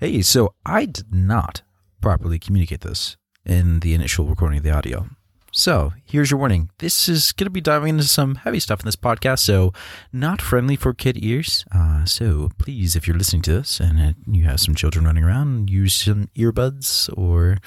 Hey, 0.00 0.22
so 0.22 0.54
I 0.64 0.84
did 0.84 1.12
not 1.12 1.62
properly 2.00 2.38
communicate 2.38 2.82
this 2.82 3.16
in 3.44 3.80
the 3.80 3.94
initial 3.94 4.26
recording 4.26 4.58
of 4.58 4.62
the 4.62 4.70
audio. 4.70 5.08
So 5.50 5.92
here's 6.04 6.30
your 6.30 6.38
warning. 6.38 6.70
This 6.78 7.08
is 7.08 7.32
going 7.32 7.46
to 7.46 7.50
be 7.50 7.60
diving 7.60 7.88
into 7.88 8.04
some 8.04 8.36
heavy 8.36 8.60
stuff 8.60 8.78
in 8.78 8.86
this 8.86 8.94
podcast, 8.94 9.40
so 9.40 9.72
not 10.12 10.40
friendly 10.40 10.76
for 10.76 10.94
kid 10.94 11.16
ears. 11.20 11.64
Uh, 11.74 12.04
so 12.04 12.50
please, 12.58 12.94
if 12.94 13.08
you're 13.08 13.16
listening 13.16 13.42
to 13.42 13.54
this 13.54 13.80
and 13.80 14.14
you 14.30 14.44
have 14.44 14.60
some 14.60 14.76
children 14.76 15.04
running 15.04 15.24
around, 15.24 15.68
use 15.68 15.94
some 15.94 16.28
earbuds 16.36 17.10
or 17.18 17.58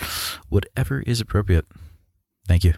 whatever 0.48 1.02
is 1.02 1.20
appropriate. 1.20 1.66
Thank 2.48 2.63
you. 2.63 2.75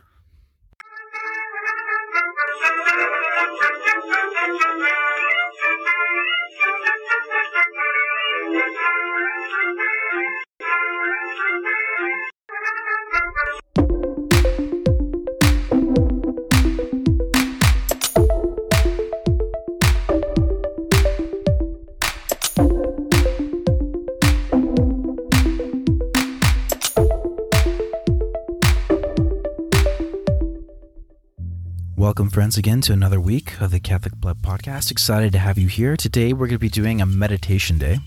Welcome, 32.03 32.31
friends, 32.31 32.57
again 32.57 32.81
to 32.81 32.91
another 32.91 33.21
week 33.21 33.61
of 33.61 33.71
the 33.71 33.79
Catholic 33.79 34.19
Plebs 34.19 34.41
Podcast. 34.41 34.91
Excited 34.91 35.31
to 35.31 35.39
have 35.39 35.57
you 35.57 35.69
here. 35.69 35.95
Today, 35.95 36.33
we're 36.33 36.47
going 36.47 36.55
to 36.55 36.59
be 36.59 36.67
doing 36.67 36.99
a 36.99 37.05
meditation 37.05 37.77
day 37.77 37.99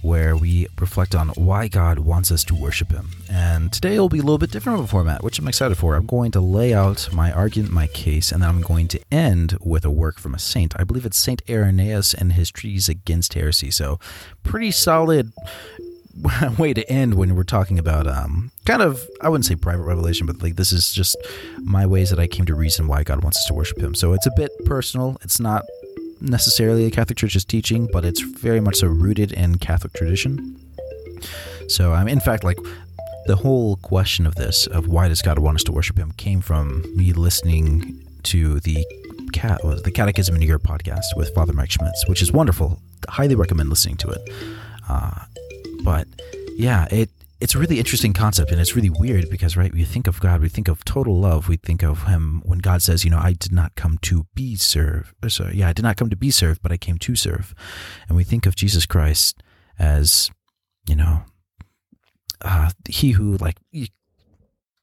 where 0.00 0.36
we 0.36 0.66
reflect 0.80 1.14
on 1.14 1.28
why 1.28 1.68
God 1.68 2.00
wants 2.00 2.32
us 2.32 2.42
to 2.42 2.54
worship 2.56 2.90
Him. 2.90 3.10
And 3.30 3.72
today 3.72 4.00
will 4.00 4.08
be 4.08 4.18
a 4.18 4.22
little 4.22 4.38
bit 4.38 4.50
different 4.50 4.80
of 4.80 4.86
a 4.86 4.88
format, 4.88 5.22
which 5.22 5.38
I'm 5.38 5.46
excited 5.46 5.78
for. 5.78 5.94
I'm 5.94 6.04
going 6.04 6.32
to 6.32 6.40
lay 6.40 6.74
out 6.74 7.10
my 7.12 7.30
argument, 7.30 7.72
my 7.72 7.86
case, 7.86 8.32
and 8.32 8.42
then 8.42 8.48
I'm 8.48 8.60
going 8.60 8.88
to 8.88 9.00
end 9.12 9.56
with 9.60 9.84
a 9.84 9.90
work 9.90 10.18
from 10.18 10.34
a 10.34 10.40
saint. 10.40 10.74
I 10.80 10.82
believe 10.82 11.06
it's 11.06 11.16
Saint 11.16 11.42
Irenaeus 11.48 12.14
and 12.14 12.32
his 12.32 12.50
treatise 12.50 12.88
against 12.88 13.34
heresy. 13.34 13.70
So, 13.70 14.00
pretty 14.42 14.72
solid 14.72 15.32
way 16.58 16.74
to 16.74 16.88
end 16.90 17.14
when 17.14 17.34
we're 17.34 17.44
talking 17.44 17.78
about 17.78 18.06
um, 18.06 18.50
kind 18.66 18.82
of 18.82 19.06
I 19.20 19.28
wouldn't 19.28 19.46
say 19.46 19.56
private 19.56 19.84
revelation, 19.84 20.26
but 20.26 20.42
like 20.42 20.56
this 20.56 20.72
is 20.72 20.92
just 20.92 21.16
my 21.58 21.86
ways 21.86 22.10
that 22.10 22.18
I 22.18 22.26
came 22.26 22.46
to 22.46 22.54
reason 22.54 22.86
why 22.86 23.02
God 23.02 23.22
wants 23.22 23.38
us 23.38 23.46
to 23.46 23.54
worship 23.54 23.78
Him. 23.80 23.94
So 23.94 24.12
it's 24.12 24.26
a 24.26 24.32
bit 24.36 24.50
personal. 24.64 25.16
It's 25.22 25.40
not 25.40 25.64
necessarily 26.20 26.84
the 26.84 26.90
Catholic 26.90 27.18
Church's 27.18 27.44
teaching, 27.44 27.88
but 27.92 28.04
it's 28.04 28.20
very 28.20 28.60
much 28.60 28.76
so 28.76 28.86
rooted 28.86 29.32
in 29.32 29.58
Catholic 29.58 29.92
tradition. 29.92 30.56
So 31.68 31.92
I'm 31.92 32.08
in 32.08 32.20
fact 32.20 32.44
like 32.44 32.58
the 33.26 33.36
whole 33.36 33.76
question 33.76 34.26
of 34.26 34.34
this 34.34 34.66
of 34.66 34.88
why 34.88 35.08
does 35.08 35.22
God 35.22 35.38
want 35.38 35.56
us 35.56 35.64
to 35.64 35.72
worship 35.72 35.98
Him 35.98 36.12
came 36.12 36.40
from 36.40 36.84
me 36.96 37.12
listening 37.12 38.06
to 38.24 38.60
the 38.60 38.86
cat 39.32 39.60
the 39.62 39.90
Catechism 39.90 40.34
in 40.36 40.42
a 40.42 40.44
Year 40.44 40.58
podcast 40.58 41.16
with 41.16 41.34
Father 41.34 41.52
Mike 41.52 41.70
Schmitz, 41.70 42.06
which 42.06 42.22
is 42.22 42.32
wonderful. 42.32 42.80
Highly 43.08 43.34
recommend 43.34 43.70
listening 43.70 43.96
to 43.98 44.08
it. 44.08 44.30
Uh, 44.88 45.24
but 45.82 46.06
yeah, 46.56 46.86
it 46.90 47.10
it's 47.42 47.56
a 47.56 47.58
really 47.58 47.80
interesting 47.80 48.12
concept 48.12 48.52
and 48.52 48.60
it's 48.60 48.76
really 48.76 48.88
weird 48.88 49.28
because 49.28 49.56
right, 49.56 49.72
we 49.72 49.84
think 49.84 50.06
of 50.06 50.20
God, 50.20 50.40
we 50.40 50.48
think 50.48 50.68
of 50.68 50.84
total 50.84 51.18
love, 51.18 51.48
we 51.48 51.56
think 51.56 51.82
of 51.82 52.04
him 52.04 52.40
when 52.44 52.60
God 52.60 52.82
says, 52.82 53.04
you 53.04 53.10
know, 53.10 53.18
I 53.18 53.32
did 53.32 53.50
not 53.50 53.74
come 53.74 53.98
to 54.02 54.26
be 54.32 54.54
served. 54.54 55.12
Sorry, 55.28 55.56
yeah, 55.56 55.68
I 55.68 55.72
did 55.72 55.82
not 55.82 55.96
come 55.96 56.08
to 56.08 56.16
be 56.16 56.30
served, 56.30 56.62
but 56.62 56.70
I 56.70 56.76
came 56.76 56.98
to 56.98 57.16
serve. 57.16 57.52
And 58.06 58.16
we 58.16 58.22
think 58.22 58.46
of 58.46 58.54
Jesus 58.54 58.86
Christ 58.86 59.42
as, 59.76 60.30
you 60.88 60.94
know, 60.94 61.24
uh, 62.42 62.70
he 62.88 63.10
who 63.12 63.36
like 63.38 63.56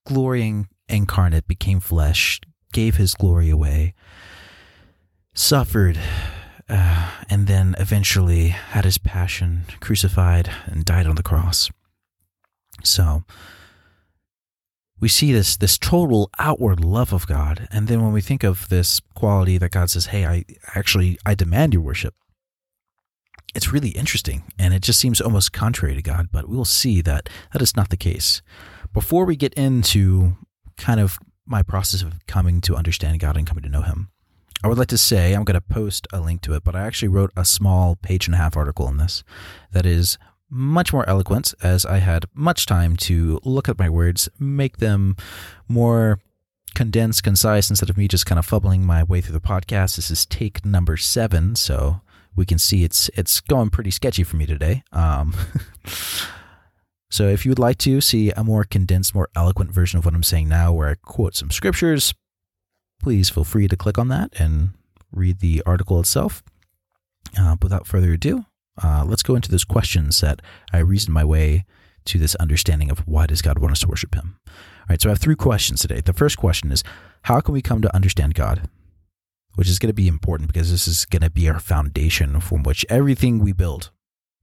glorying 0.05 0.67
incarnate 0.89 1.47
became 1.47 1.79
flesh, 1.79 2.41
gave 2.73 2.97
his 2.97 3.13
glory 3.13 3.49
away, 3.49 3.93
suffered 5.33 5.97
uh, 6.69 7.11
and 7.29 7.47
then 7.47 7.75
eventually 7.79 8.49
had 8.49 8.85
his 8.85 8.97
passion 8.97 9.63
crucified 9.79 10.49
and 10.65 10.85
died 10.85 11.07
on 11.07 11.15
the 11.15 11.23
cross. 11.23 11.69
So 12.83 13.23
we 14.99 15.07
see 15.07 15.31
this 15.31 15.57
this 15.57 15.77
total 15.77 16.29
outward 16.37 16.83
love 16.83 17.13
of 17.13 17.27
God, 17.27 17.67
and 17.71 17.87
then 17.87 18.01
when 18.01 18.13
we 18.13 18.21
think 18.21 18.43
of 18.43 18.69
this 18.69 18.99
quality 19.15 19.57
that 19.57 19.71
God 19.71 19.89
says, 19.89 20.07
"Hey, 20.07 20.25
I 20.25 20.45
actually 20.75 21.17
I 21.25 21.35
demand 21.35 21.73
your 21.73 21.81
worship," 21.81 22.15
it's 23.55 23.71
really 23.71 23.89
interesting, 23.89 24.43
and 24.57 24.73
it 24.73 24.81
just 24.81 24.99
seems 24.99 25.21
almost 25.21 25.53
contrary 25.53 25.95
to 25.95 26.01
God. 26.01 26.29
But 26.31 26.49
we'll 26.49 26.65
see 26.65 27.01
that 27.01 27.29
that 27.53 27.61
is 27.61 27.75
not 27.75 27.89
the 27.89 27.97
case. 27.97 28.41
Before 28.93 29.25
we 29.25 29.35
get 29.35 29.53
into 29.53 30.37
kind 30.77 30.99
of 30.99 31.17
my 31.45 31.63
process 31.63 32.01
of 32.01 32.25
coming 32.27 32.61
to 32.61 32.75
understand 32.75 33.19
God 33.19 33.37
and 33.37 33.47
coming 33.47 33.63
to 33.63 33.69
know 33.69 33.81
Him, 33.81 34.09
I 34.63 34.67
would 34.67 34.77
like 34.77 34.89
to 34.89 34.97
say, 34.97 35.33
I'm 35.33 35.45
going 35.45 35.55
to 35.55 35.61
post 35.61 36.07
a 36.11 36.19
link 36.19 36.41
to 36.41 36.53
it, 36.53 36.63
but 36.63 36.75
I 36.75 36.81
actually 36.81 37.07
wrote 37.07 37.31
a 37.35 37.45
small 37.45 37.95
page 37.95 38.27
and 38.27 38.35
a 38.35 38.37
half 38.37 38.57
article 38.57 38.85
on 38.87 38.97
this 38.97 39.23
that 39.71 39.85
is 39.85 40.17
much 40.49 40.91
more 40.91 41.07
eloquent 41.07 41.53
as 41.61 41.85
I 41.85 41.97
had 41.99 42.25
much 42.33 42.65
time 42.65 42.97
to 42.97 43.39
look 43.43 43.69
at 43.69 43.79
my 43.79 43.89
words, 43.89 44.27
make 44.37 44.77
them 44.77 45.15
more 45.67 46.19
condensed, 46.75 47.23
concise, 47.23 47.69
instead 47.69 47.89
of 47.89 47.97
me 47.97 48.07
just 48.07 48.25
kind 48.25 48.39
of 48.39 48.45
fumbling 48.45 48.85
my 48.85 49.03
way 49.03 49.21
through 49.21 49.33
the 49.33 49.39
podcast. 49.39 49.95
This 49.95 50.11
is 50.11 50.25
take 50.25 50.65
number 50.65 50.97
seven, 50.97 51.55
so 51.55 52.01
we 52.35 52.45
can 52.45 52.57
see 52.57 52.83
it's 52.83 53.09
it's 53.15 53.39
going 53.41 53.69
pretty 53.69 53.91
sketchy 53.91 54.23
for 54.23 54.37
me 54.37 54.45
today. 54.45 54.83
Um, 54.91 55.35
so 57.09 57.27
if 57.27 57.45
you 57.45 57.51
would 57.51 57.59
like 57.59 57.77
to 57.79 58.01
see 58.01 58.31
a 58.31 58.43
more 58.43 58.63
condensed, 58.63 59.15
more 59.15 59.29
eloquent 59.35 59.71
version 59.71 59.99
of 59.99 60.05
what 60.05 60.13
I'm 60.13 60.23
saying 60.23 60.49
now, 60.49 60.73
where 60.73 60.89
I 60.89 60.95
quote 60.95 61.35
some 61.35 61.51
scriptures, 61.51 62.13
please 63.01 63.29
feel 63.29 63.43
free 63.43 63.67
to 63.67 63.77
click 63.77 63.97
on 63.97 64.07
that 64.09 64.39
and 64.39 64.69
read 65.11 65.39
the 65.39 65.63
article 65.65 65.99
itself. 65.99 66.43
Uh, 67.37 67.55
without 67.61 67.85
further 67.85 68.13
ado, 68.13 68.45
uh, 68.83 69.03
let's 69.05 69.23
go 69.23 69.35
into 69.35 69.51
those 69.51 69.63
questions 69.63 70.21
that 70.21 70.41
I 70.73 70.79
reasoned 70.79 71.13
my 71.13 71.23
way 71.23 71.65
to 72.05 72.17
this 72.17 72.35
understanding 72.35 72.89
of 72.89 72.99
why 73.07 73.27
does 73.27 73.41
God 73.41 73.59
want 73.59 73.71
us 73.71 73.81
to 73.81 73.87
worship 73.87 74.15
Him. 74.15 74.39
All 74.47 74.85
right, 74.89 75.01
so 75.01 75.09
I 75.09 75.11
have 75.11 75.19
three 75.19 75.35
questions 75.35 75.81
today. 75.81 76.01
The 76.01 76.13
first 76.13 76.37
question 76.37 76.71
is, 76.71 76.83
how 77.23 77.39
can 77.39 77.53
we 77.53 77.61
come 77.61 77.81
to 77.81 77.95
understand 77.95 78.33
God? 78.33 78.67
Which 79.55 79.69
is 79.69 79.79
going 79.79 79.89
to 79.89 79.93
be 79.93 80.07
important 80.07 80.51
because 80.51 80.71
this 80.71 80.87
is 80.87 81.05
going 81.05 81.21
to 81.21 81.29
be 81.29 81.49
our 81.49 81.59
foundation 81.59 82.39
from 82.39 82.63
which 82.63 82.85
everything 82.89 83.39
we 83.39 83.51
build 83.51 83.91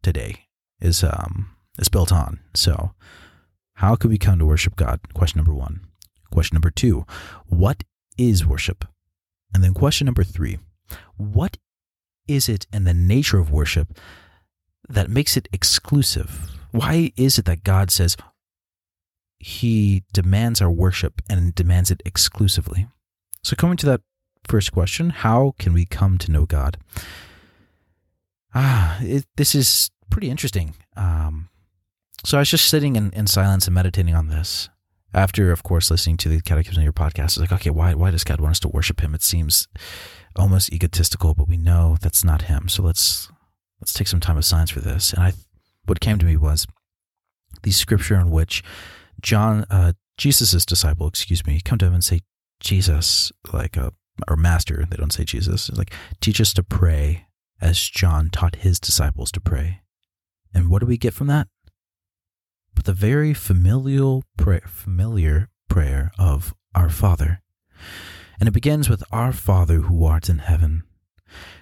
today 0.03 0.47
is 0.81 1.03
um, 1.03 1.57
is 1.79 1.89
built 1.89 2.13
on. 2.13 2.41
So, 2.55 2.93
how 3.75 3.97
can 3.97 4.11
we 4.11 4.19
come 4.19 4.39
to 4.39 4.47
worship 4.47 4.77
God? 4.77 5.01
Question 5.15 5.39
number 5.39 5.55
one. 5.55 5.87
Question 6.31 6.57
number 6.57 6.71
two: 6.71 7.07
What 7.47 7.83
is 8.19 8.47
worship? 8.47 8.85
And 9.55 9.63
then 9.63 9.75
question 9.75 10.05
number 10.05 10.25
three 10.25 10.59
what 11.17 11.57
is 12.29 12.49
it 12.49 12.67
in 12.73 12.85
the 12.85 12.95
nature 12.95 13.39
of 13.39 13.51
worship 13.51 13.99
that 14.89 15.11
makes 15.11 15.37
it 15.37 15.49
exclusive? 15.53 16.51
Why 16.73 17.13
is 17.17 17.39
it 17.39 17.45
that 17.47 17.65
God 17.65 17.91
says 17.91 18.17
he 19.39 20.05
demands 20.13 20.61
our 20.61 20.71
worship 20.71 21.23
and 21.29 21.55
demands 21.55 21.91
it 21.91 22.03
exclusively? 22.05 22.89
So, 23.43 23.57
coming 23.57 23.77
to 23.79 23.87
that 23.87 24.01
first 24.45 24.73
question, 24.73 25.11
how 25.11 25.55
can 25.59 25.73
we 25.73 25.87
come 25.87 26.19
to 26.19 26.33
know 26.33 26.47
God? 26.47 26.79
Ah, 28.55 28.99
it, 29.01 29.27
this 29.37 29.55
is 29.55 29.91
pretty 30.11 30.31
interesting. 30.31 30.75
Um, 30.97 31.49
so, 32.25 32.39
I 32.39 32.41
was 32.41 32.51
just 32.51 32.67
sitting 32.67 32.97
in, 32.97 33.13
in 33.13 33.27
silence 33.27 33.67
and 33.67 33.75
meditating 33.75 34.15
on 34.15 34.29
this 34.29 34.69
after, 35.15 35.53
of 35.53 35.63
course, 35.63 35.91
listening 35.91 36.17
to 36.19 36.29
the 36.29 36.41
Catechism 36.41 36.81
of 36.81 36.85
your 36.85 36.93
podcast, 36.93 37.25
it's 37.25 37.39
like, 37.39 37.53
okay, 37.53 37.71
why, 37.71 37.95
why 37.95 38.11
does 38.11 38.25
God 38.25 38.41
want 38.41 38.53
us 38.53 38.61
to 38.61 38.69
worship 38.69 39.01
Him? 39.01 39.15
It 39.15 39.23
seems 39.23 39.69
almost 40.37 40.73
egotistical, 40.73 41.35
but 41.35 41.49
we 41.49 41.57
know 41.57 41.97
that's 42.01 42.25
not 42.25 42.43
Him. 42.43 42.69
So 42.69 42.83
let's 42.83 43.31
let's 43.81 43.93
take 43.93 44.09
some 44.09 44.21
time 44.21 44.37
of 44.37 44.45
silence 44.45 44.71
for 44.71 44.81
this. 44.81 45.13
And 45.13 45.23
I, 45.23 45.33
what 45.85 46.01
came 46.01 46.19
to 46.19 46.27
me 46.27 46.37
was 46.37 46.67
the 47.63 47.71
scripture 47.71 48.17
in 48.17 48.31
which 48.31 48.63
John, 49.21 49.65
uh, 49.71 49.93
Jesus's 50.17 50.67
disciple, 50.67 51.07
excuse 51.09 51.47
me, 51.47 51.61
come 51.65 51.79
to 51.79 51.87
him 51.87 51.95
and 51.95 52.05
say, 52.05 52.21
Jesus, 52.61 53.33
like 53.53 53.77
a 53.77 53.93
or 54.29 54.37
Master. 54.37 54.87
They 54.89 54.97
don't 54.97 55.13
say 55.13 55.25
Jesus. 55.25 55.71
Like 55.71 55.93
teach 56.21 56.41
us 56.41 56.55
to 56.55 56.63
pray 56.63 57.27
as 57.61 57.79
John 57.79 58.31
taught 58.31 58.57
his 58.57 58.81
disciples 58.81 59.31
to 59.33 59.41
pray. 59.41 59.81
And 60.55 60.71
what 60.71 60.81
do 60.81 60.87
we 60.87 60.97
get 60.97 61.15
from 61.15 61.27
that? 61.27 61.49
But 62.77 62.85
the 62.85 62.93
very 62.93 63.35
familial 63.35 64.23
prayer, 64.37 64.63
familiar 64.67 65.49
prayer 65.69 66.13
of 66.19 66.55
our 66.75 66.89
Father. 66.89 67.43
And 68.39 68.49
it 68.49 68.53
begins 68.53 68.89
with 68.89 69.03
Our 69.11 69.33
Father 69.33 69.79
who 69.79 70.05
art 70.05 70.29
in 70.29 70.39
heaven. 70.39 70.85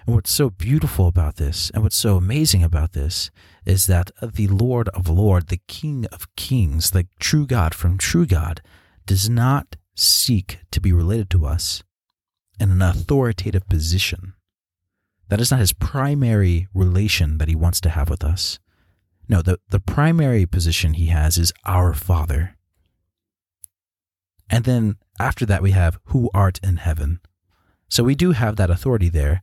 And 0.06 0.14
what's 0.14 0.32
so 0.32 0.50
beautiful 0.50 1.06
about 1.08 1.36
this, 1.36 1.70
and 1.70 1.82
what's 1.82 1.96
so 1.96 2.16
amazing 2.16 2.62
about 2.62 2.92
this, 2.92 3.30
is 3.64 3.86
that 3.86 4.10
the 4.20 4.48
Lord 4.48 4.88
of 4.90 5.08
Lords, 5.08 5.46
the 5.46 5.60
King 5.66 6.04
of 6.12 6.28
Kings, 6.36 6.90
the 6.90 7.06
true 7.18 7.46
God 7.46 7.74
from 7.74 7.96
true 7.96 8.26
God, 8.26 8.60
does 9.06 9.30
not 9.30 9.76
seek 9.94 10.58
to 10.72 10.80
be 10.80 10.92
related 10.92 11.30
to 11.30 11.46
us 11.46 11.82
in 12.60 12.70
an 12.70 12.82
authoritative 12.82 13.66
position. 13.68 14.34
That 15.28 15.40
is 15.40 15.50
not 15.50 15.60
his 15.60 15.72
primary 15.72 16.68
relation 16.74 17.38
that 17.38 17.48
he 17.48 17.54
wants 17.54 17.80
to 17.82 17.90
have 17.90 18.10
with 18.10 18.24
us. 18.24 18.58
No, 19.28 19.42
the, 19.42 19.58
the 19.70 19.80
primary 19.80 20.46
position 20.46 20.94
he 20.94 21.06
has 21.06 21.38
is 21.38 21.52
our 21.64 21.94
Father. 21.94 22.56
And 24.50 24.64
then 24.64 24.96
after 25.18 25.46
that, 25.46 25.62
we 25.62 25.70
have 25.70 25.98
who 26.06 26.30
art 26.34 26.60
in 26.62 26.76
heaven. 26.76 27.20
So 27.88 28.04
we 28.04 28.14
do 28.14 28.32
have 28.32 28.56
that 28.56 28.70
authority 28.70 29.08
there. 29.08 29.42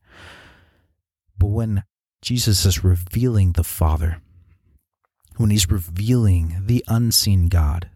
But 1.37 1.47
when 1.47 1.83
Jesus 2.21 2.65
is 2.65 2.83
revealing 2.83 3.53
the 3.53 3.63
Father, 3.63 4.21
when 5.37 5.49
he's 5.49 5.69
revealing 5.69 6.61
the 6.65 6.83
unseen 6.87 7.47
God, 7.47 7.89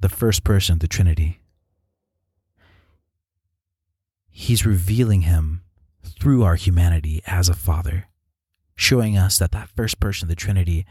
the 0.00 0.08
first 0.08 0.44
person 0.44 0.74
of 0.74 0.80
the 0.80 0.88
Trinity, 0.88 1.40
he's 4.30 4.64
revealing 4.64 5.22
him 5.22 5.62
through 6.04 6.44
our 6.44 6.54
humanity 6.54 7.20
as 7.26 7.48
a 7.48 7.54
Father, 7.54 8.06
showing 8.80 9.16
us 9.18 9.36
that 9.36 9.52
that 9.52 9.68
first 9.68 10.00
person 10.00 10.24
of 10.24 10.30
the 10.30 10.34
Trinity 10.34 10.86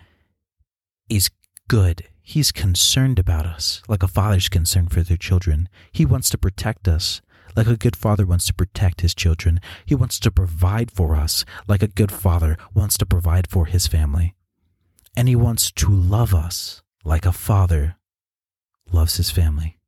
is 1.09 1.31
good. 1.67 2.03
He's 2.21 2.51
concerned 2.51 3.17
about 3.17 3.47
us, 3.47 3.81
like 3.87 4.03
a 4.03 4.07
father's 4.07 4.47
concerned 4.47 4.91
for 4.91 5.01
their 5.01 5.17
children. 5.17 5.67
He 5.91 6.05
wants 6.05 6.29
to 6.29 6.37
protect 6.37 6.87
us, 6.87 7.21
like 7.55 7.65
a 7.65 7.75
good 7.75 7.95
father 7.95 8.27
wants 8.27 8.45
to 8.45 8.53
protect 8.53 9.01
his 9.01 9.15
children. 9.15 9.59
He 9.87 9.95
wants 9.95 10.19
to 10.19 10.29
provide 10.29 10.91
for 10.91 11.15
us, 11.15 11.45
like 11.67 11.81
a 11.81 11.87
good 11.87 12.11
father 12.11 12.57
wants 12.75 12.95
to 12.99 13.07
provide 13.07 13.49
for 13.49 13.65
his 13.65 13.87
family. 13.87 14.35
And 15.17 15.27
he 15.27 15.35
wants 15.35 15.71
to 15.71 15.89
love 15.89 16.35
us, 16.35 16.83
like 17.03 17.25
a 17.25 17.31
father 17.31 17.95
loves 18.91 19.17
his 19.17 19.31
family. 19.31 19.79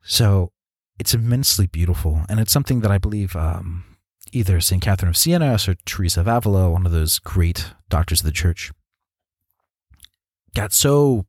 So 0.00 0.52
it's 1.00 1.12
immensely 1.12 1.66
beautiful, 1.66 2.24
and 2.28 2.38
it's 2.38 2.52
something 2.52 2.82
that 2.82 2.92
I 2.92 2.98
believe 2.98 3.34
um, 3.34 3.89
either 4.32 4.60
St. 4.60 4.82
Catherine 4.82 5.08
of 5.08 5.16
Siena 5.16 5.54
or 5.54 5.74
Teresa 5.84 6.20
of 6.20 6.28
Avila, 6.28 6.70
one 6.70 6.86
of 6.86 6.92
those 6.92 7.18
great 7.18 7.72
doctors 7.88 8.20
of 8.20 8.26
the 8.26 8.32
church, 8.32 8.72
got 10.54 10.72
so 10.72 11.26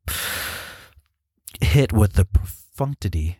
hit 1.60 1.92
with 1.92 2.14
the 2.14 2.24
profundity 2.24 3.38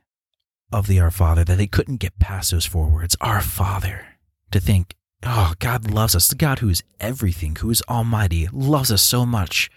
of 0.73 0.87
the 0.87 1.01
Our 1.01 1.11
Father 1.11 1.45
that 1.45 1.57
they 1.57 1.67
couldn't 1.67 1.97
get 1.97 2.19
past 2.19 2.51
those 2.51 2.67
four 2.67 2.89
words, 2.89 3.17
Our 3.21 3.41
Father, 3.41 4.07
to 4.51 4.61
think, 4.61 4.95
oh, 5.23 5.55
God 5.59 5.91
loves 5.91 6.15
us. 6.15 6.29
The 6.29 6.35
God 6.35 6.61
who 6.61 6.69
is 6.69 6.83
everything, 7.01 7.57
who 7.57 7.71
is 7.71 7.83
almighty, 7.89 8.49
loves 8.53 8.91
us 8.91 9.03
so 9.03 9.27
much, 9.27 9.71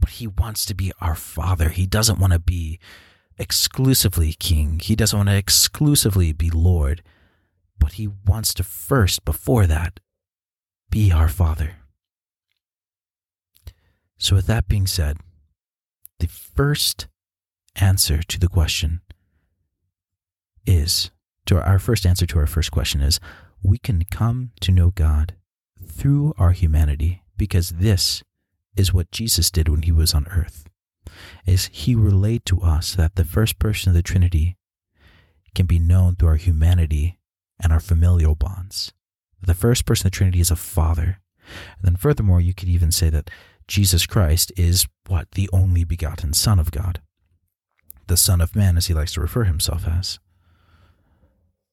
but 0.00 0.10
he 0.10 0.26
wants 0.26 0.64
to 0.66 0.74
be 0.74 0.92
our 1.00 1.14
Father. 1.14 1.68
He 1.68 1.86
doesn't 1.86 2.18
want 2.18 2.32
to 2.32 2.38
be 2.38 2.78
exclusively 3.38 4.32
King. 4.32 4.80
He 4.82 4.96
doesn't 4.96 5.16
want 5.16 5.28
to 5.28 5.36
exclusively 5.36 6.32
be 6.32 6.50
Lord, 6.50 7.02
but 7.78 7.92
he 7.92 8.08
wants 8.26 8.52
to 8.54 8.62
first, 8.62 9.24
before 9.24 9.66
that, 9.66 10.00
be 10.90 11.12
our 11.12 11.28
Father. 11.28 11.76
So, 14.18 14.36
with 14.36 14.46
that 14.46 14.68
being 14.68 14.86
said, 14.86 15.18
the 16.18 16.26
first 16.26 17.06
answer 17.76 18.22
to 18.22 18.40
the 18.40 18.48
question 18.48 19.00
is 20.66 21.10
to 21.46 21.62
our 21.62 21.78
first 21.78 22.04
answer 22.04 22.26
to 22.26 22.38
our 22.38 22.46
first 22.46 22.70
question 22.72 23.00
is 23.00 23.20
we 23.62 23.78
can 23.78 24.02
come 24.10 24.50
to 24.60 24.72
know 24.72 24.90
God 24.90 25.34
through 25.82 26.34
our 26.36 26.50
humanity 26.50 27.22
because 27.36 27.70
this 27.70 28.22
is 28.76 28.92
what 28.92 29.10
Jesus 29.10 29.50
did 29.50 29.68
when 29.68 29.82
he 29.82 29.92
was 29.92 30.14
on 30.14 30.26
earth 30.28 30.68
is 31.46 31.70
he 31.72 31.94
relayed 31.94 32.44
to 32.46 32.60
us 32.60 32.94
that 32.94 33.14
the 33.16 33.24
first 33.24 33.58
person 33.58 33.90
of 33.90 33.94
the 33.94 34.02
Trinity 34.02 34.56
can 35.54 35.66
be 35.66 35.78
known 35.78 36.14
through 36.14 36.28
our 36.28 36.36
humanity 36.36 37.17
and 37.62 37.72
our 37.72 37.80
familial 37.80 38.34
bonds. 38.34 38.92
The 39.40 39.54
first 39.54 39.86
person 39.86 40.06
of 40.06 40.12
the 40.12 40.16
Trinity 40.16 40.40
is 40.40 40.50
a 40.50 40.56
father. 40.56 41.20
And 41.78 41.82
then 41.82 41.96
furthermore, 41.96 42.40
you 42.40 42.54
could 42.54 42.68
even 42.68 42.92
say 42.92 43.10
that 43.10 43.30
Jesus 43.66 44.06
Christ 44.06 44.52
is 44.56 44.86
what? 45.06 45.32
The 45.32 45.48
only 45.52 45.84
begotten 45.84 46.32
Son 46.32 46.58
of 46.58 46.70
God. 46.70 47.00
The 48.06 48.16
Son 48.16 48.40
of 48.40 48.56
Man, 48.56 48.76
as 48.76 48.86
he 48.86 48.94
likes 48.94 49.12
to 49.14 49.20
refer 49.20 49.44
himself 49.44 49.86
as. 49.86 50.18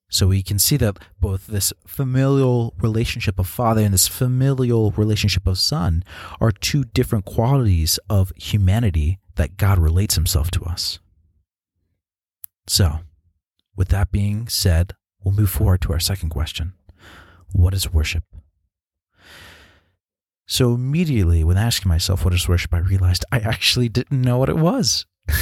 So 0.10 0.28
we 0.28 0.44
can 0.44 0.60
see 0.60 0.78
that 0.78 1.00
both 1.20 1.48
this 1.48 1.74
familial 1.88 2.74
relationship 2.80 3.40
of 3.40 3.48
father 3.48 3.82
and 3.82 3.94
this 3.94 4.08
familial 4.08 4.92
relationship 4.92 5.48
of 5.48 5.58
son 5.58 6.04
are 6.40 6.52
two 6.52 6.84
different 6.84 7.26
qualities 7.26 8.00
of 8.10 8.32
humanity 8.38 9.20
that 9.36 9.58
God 9.58 9.80
relates 9.80 10.16
himself 10.16 10.52
to 10.52 10.64
us. 10.64 11.00
So, 12.68 13.00
with 13.76 13.90
that 13.90 14.12
being 14.12 14.48
said, 14.48 14.94
we'll 15.26 15.34
move 15.34 15.50
forward 15.50 15.82
to 15.82 15.92
our 15.92 16.00
second 16.00 16.30
question 16.30 16.72
What 17.52 17.74
is 17.74 17.92
worship? 17.92 18.24
So, 20.48 20.74
immediately 20.74 21.44
when 21.44 21.58
asking 21.58 21.90
myself 21.90 22.24
what 22.24 22.34
is 22.34 22.48
worship, 22.48 22.74
I 22.74 22.78
realized 22.78 23.26
I 23.34 23.40
actually 23.40 23.90
didn't 23.90 24.22
know 24.22 24.38
what 24.38 24.48
it 24.48 24.58
was. 24.58 25.06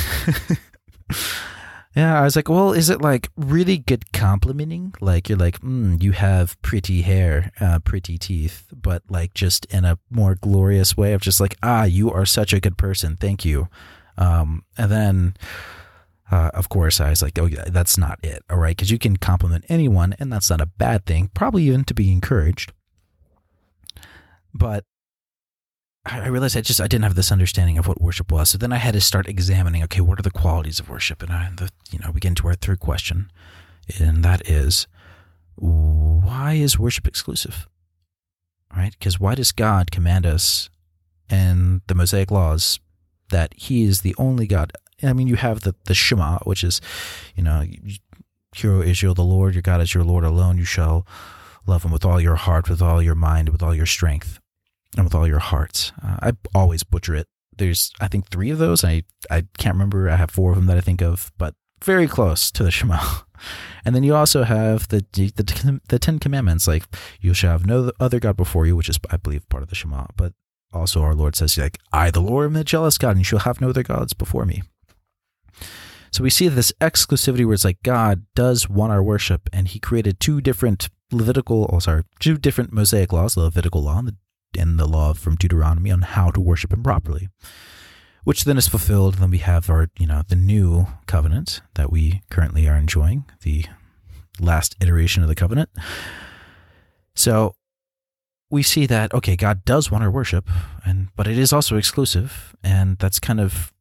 Yeah, 1.95 2.19
I 2.19 2.23
was 2.23 2.35
like, 2.35 2.49
well, 2.49 2.73
is 2.73 2.89
it 2.89 3.01
like 3.01 3.29
really 3.37 3.77
good 3.77 4.11
complimenting? 4.13 4.93
Like 4.99 5.29
you're 5.29 5.37
like, 5.37 5.59
mm, 5.61 6.01
you 6.01 6.11
have 6.13 6.59
pretty 6.63 7.03
hair, 7.03 7.51
uh, 7.59 7.79
pretty 7.79 8.17
teeth, 8.17 8.65
but 8.73 9.03
like 9.09 9.35
just 9.35 9.65
in 9.65 9.85
a 9.85 9.99
more 10.09 10.33
glorious 10.33 10.97
way 10.97 11.13
of 11.13 11.21
just 11.21 11.39
like, 11.39 11.55
ah, 11.61 11.83
you 11.83 12.11
are 12.11 12.25
such 12.25 12.51
a 12.51 12.59
good 12.59 12.77
person, 12.77 13.15
thank 13.15 13.45
you. 13.45 13.67
Um, 14.17 14.63
and 14.75 14.91
then, 14.91 15.37
uh, 16.33 16.49
of 16.55 16.67
course, 16.67 16.99
I 16.99 17.11
was 17.11 17.21
like, 17.21 17.37
oh, 17.37 17.45
yeah, 17.45 17.65
that's 17.67 17.95
not 17.95 18.17
it, 18.23 18.43
all 18.49 18.57
right? 18.57 18.75
Because 18.75 18.89
you 18.89 18.97
can 18.97 19.17
compliment 19.17 19.65
anyone, 19.69 20.15
and 20.17 20.33
that's 20.33 20.49
not 20.49 20.61
a 20.61 20.65
bad 20.65 21.05
thing, 21.05 21.29
probably 21.35 21.65
even 21.65 21.83
to 21.83 21.93
be 21.93 22.11
encouraged. 22.11 22.73
But 24.51 24.83
I 26.07 26.25
realized 26.29 26.57
I 26.57 26.61
just 26.61 26.81
I 26.81 26.87
didn't 26.87 27.03
have 27.03 27.13
this 27.13 27.31
understanding 27.31 27.77
of 27.77 27.87
what 27.87 28.01
worship 28.01 28.31
was. 28.31 28.49
So 28.49 28.57
then 28.57 28.73
I 28.73 28.77
had 28.77 28.95
to 28.95 29.01
start 29.01 29.27
examining. 29.27 29.83
Okay, 29.83 30.01
what 30.01 30.17
are 30.17 30.23
the 30.23 30.31
qualities 30.31 30.79
of 30.79 30.89
worship? 30.89 31.21
And 31.21 31.31
I, 31.31 31.51
the, 31.55 31.69
you 31.91 31.99
know, 31.99 32.09
we 32.09 32.19
get 32.19 32.29
into 32.29 32.47
our 32.47 32.55
third 32.55 32.79
question, 32.79 33.31
and 33.99 34.25
that 34.25 34.49
is, 34.49 34.87
why 35.53 36.53
is 36.53 36.79
worship 36.79 37.07
exclusive? 37.07 37.67
Right? 38.75 38.95
Because 38.97 39.19
why 39.19 39.35
does 39.35 39.51
God 39.51 39.91
command 39.91 40.25
us 40.25 40.71
in 41.29 41.83
the 41.85 41.93
Mosaic 41.93 42.31
laws 42.31 42.79
that 43.29 43.53
He 43.55 43.83
is 43.83 44.01
the 44.01 44.15
only 44.17 44.47
God? 44.47 44.73
I 45.03 45.13
mean, 45.13 45.27
you 45.27 45.35
have 45.35 45.61
the 45.61 45.75
the 45.85 45.93
Shema, 45.93 46.39
which 46.39 46.63
is, 46.63 46.81
you 47.35 47.43
know, 47.43 47.65
Hear 48.55 48.73
O 48.73 48.81
Israel, 48.81 49.13
the 49.13 49.23
Lord 49.23 49.55
your 49.55 49.61
God 49.61 49.81
is 49.81 49.93
your 49.93 50.03
Lord 50.03 50.23
alone. 50.23 50.57
You 50.57 50.65
shall 50.65 51.07
love 51.65 51.83
Him 51.83 51.91
with 51.91 52.05
all 52.05 52.19
your 52.19 52.35
heart, 52.35 52.69
with 52.69 52.81
all 52.81 53.01
your 53.01 53.15
mind, 53.15 53.49
with 53.49 53.63
all 53.63 53.75
your 53.75 53.85
strength 53.85 54.39
and 54.95 55.05
with 55.05 55.15
all 55.15 55.27
your 55.27 55.39
heart. 55.39 55.91
Uh, 56.03 56.17
I 56.21 56.31
always 56.53 56.83
butcher 56.83 57.15
it. 57.15 57.27
There's, 57.55 57.91
I 57.99 58.07
think, 58.07 58.29
three 58.29 58.49
of 58.49 58.57
those. 58.57 58.83
I, 58.83 59.03
I 59.29 59.45
can't 59.57 59.75
remember. 59.75 60.09
I 60.09 60.15
have 60.15 60.31
four 60.31 60.51
of 60.51 60.55
them 60.55 60.65
that 60.67 60.77
I 60.77 60.81
think 60.81 61.01
of, 61.01 61.31
but 61.37 61.55
very 61.83 62.07
close 62.07 62.51
to 62.51 62.63
the 62.63 62.71
Shema. 62.71 62.99
And 63.83 63.93
then 63.93 64.03
you 64.03 64.15
also 64.15 64.43
have 64.43 64.87
the, 64.87 65.05
the 65.11 65.81
the 65.89 65.99
Ten 65.99 66.17
Commandments, 66.17 66.65
like 66.65 66.85
you 67.19 67.33
shall 67.33 67.51
have 67.51 67.65
no 67.65 67.91
other 67.99 68.21
God 68.21 68.37
before 68.37 68.65
you, 68.65 68.77
which 68.77 68.87
is, 68.87 68.97
I 69.09 69.17
believe, 69.17 69.49
part 69.49 69.63
of 69.63 69.67
the 69.67 69.75
Shema. 69.75 70.05
But 70.15 70.31
also, 70.71 71.01
our 71.01 71.13
Lord 71.13 71.35
says, 71.35 71.57
like, 71.57 71.79
I, 71.91 72.09
the 72.09 72.21
Lord, 72.21 72.45
am 72.45 72.53
the 72.53 72.63
jealous 72.63 72.97
God, 72.97 73.09
and 73.09 73.19
you 73.19 73.25
shall 73.25 73.39
have 73.39 73.59
no 73.59 73.69
other 73.69 73.83
gods 73.83 74.13
before 74.13 74.45
me. 74.45 74.63
So 76.11 76.23
we 76.23 76.29
see 76.29 76.47
this 76.47 76.71
exclusivity 76.79 77.45
where 77.45 77.55
it's 77.55 77.65
like 77.65 77.81
God 77.81 78.25
does 78.35 78.69
want 78.69 78.91
our 78.91 79.01
worship, 79.01 79.49
and 79.51 79.67
He 79.67 79.79
created 79.79 80.19
two 80.19 80.41
different 80.41 80.89
Levitical, 81.11 81.69
oh 81.71 81.77
sorry, 81.77 82.03
two 82.19 82.37
different 82.37 82.73
Mosaic 82.73 83.13
laws: 83.13 83.35
the 83.35 83.41
Levitical 83.41 83.83
law 83.83 83.99
and 83.99 84.07
the 84.07 84.15
in 84.55 84.77
the 84.77 84.87
law 84.87 85.13
from 85.13 85.35
Deuteronomy 85.35 85.91
on 85.91 86.01
how 86.01 86.31
to 86.31 86.39
worship 86.39 86.71
him 86.71 86.83
properly. 86.83 87.29
Which 88.23 88.45
then 88.45 88.57
is 88.57 88.67
fulfilled. 88.67 89.15
Then 89.15 89.31
we 89.31 89.39
have 89.39 89.69
our, 89.69 89.89
you 89.99 90.07
know, 90.07 90.21
the 90.27 90.35
new 90.35 90.87
covenant 91.07 91.61
that 91.75 91.91
we 91.91 92.21
currently 92.29 92.67
are 92.69 92.75
enjoying, 92.75 93.25
the 93.41 93.65
last 94.39 94.75
iteration 94.79 95.23
of 95.23 95.29
the 95.29 95.35
covenant. 95.35 95.69
So 97.15 97.55
we 98.49 98.63
see 98.63 98.85
that 98.85 99.13
okay, 99.13 99.35
God 99.35 99.65
does 99.65 99.91
want 99.91 100.03
our 100.03 100.11
worship, 100.11 100.49
and 100.85 101.09
but 101.15 101.27
it 101.27 101.37
is 101.37 101.51
also 101.51 101.75
exclusive, 101.75 102.55
and 102.63 102.97
that's 102.97 103.19
kind 103.19 103.39
of 103.39 103.73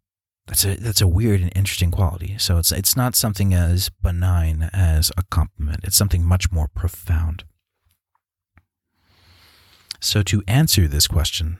that's 0.46 0.64
a 0.64 0.76
that's 0.76 1.00
a 1.00 1.08
weird 1.08 1.40
and 1.40 1.52
interesting 1.54 1.90
quality. 1.90 2.36
So 2.38 2.58
it's 2.58 2.72
it's 2.72 2.96
not 2.96 3.14
something 3.14 3.54
as 3.54 3.88
benign 3.88 4.70
as 4.72 5.12
a 5.16 5.22
compliment. 5.30 5.80
It's 5.84 5.96
something 5.96 6.24
much 6.24 6.50
more 6.50 6.68
profound. 6.68 7.44
So, 10.04 10.24
to 10.24 10.42
answer 10.48 10.88
this 10.88 11.06
question, 11.06 11.58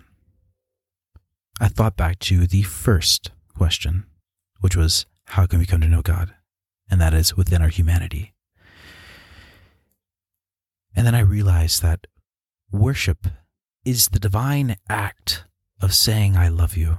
I 1.60 1.68
thought 1.68 1.96
back 1.96 2.18
to 2.20 2.44
the 2.48 2.62
first 2.62 3.30
question, 3.56 4.04
which 4.58 4.74
was, 4.74 5.06
How 5.26 5.46
can 5.46 5.60
we 5.60 5.64
come 5.64 5.80
to 5.80 5.86
know 5.86 6.02
God? 6.02 6.34
And 6.90 7.00
that 7.00 7.14
is 7.14 7.36
within 7.36 7.62
our 7.62 7.68
humanity. 7.68 8.34
And 10.96 11.06
then 11.06 11.14
I 11.14 11.20
realized 11.20 11.82
that 11.82 12.08
worship 12.72 13.28
is 13.84 14.08
the 14.08 14.18
divine 14.18 14.74
act 14.88 15.44
of 15.80 15.94
saying, 15.94 16.36
I 16.36 16.48
love 16.48 16.76
you. 16.76 16.98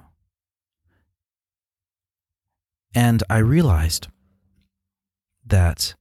And 2.95 3.23
I 3.29 3.37
realized 3.39 4.07
that 5.45 5.95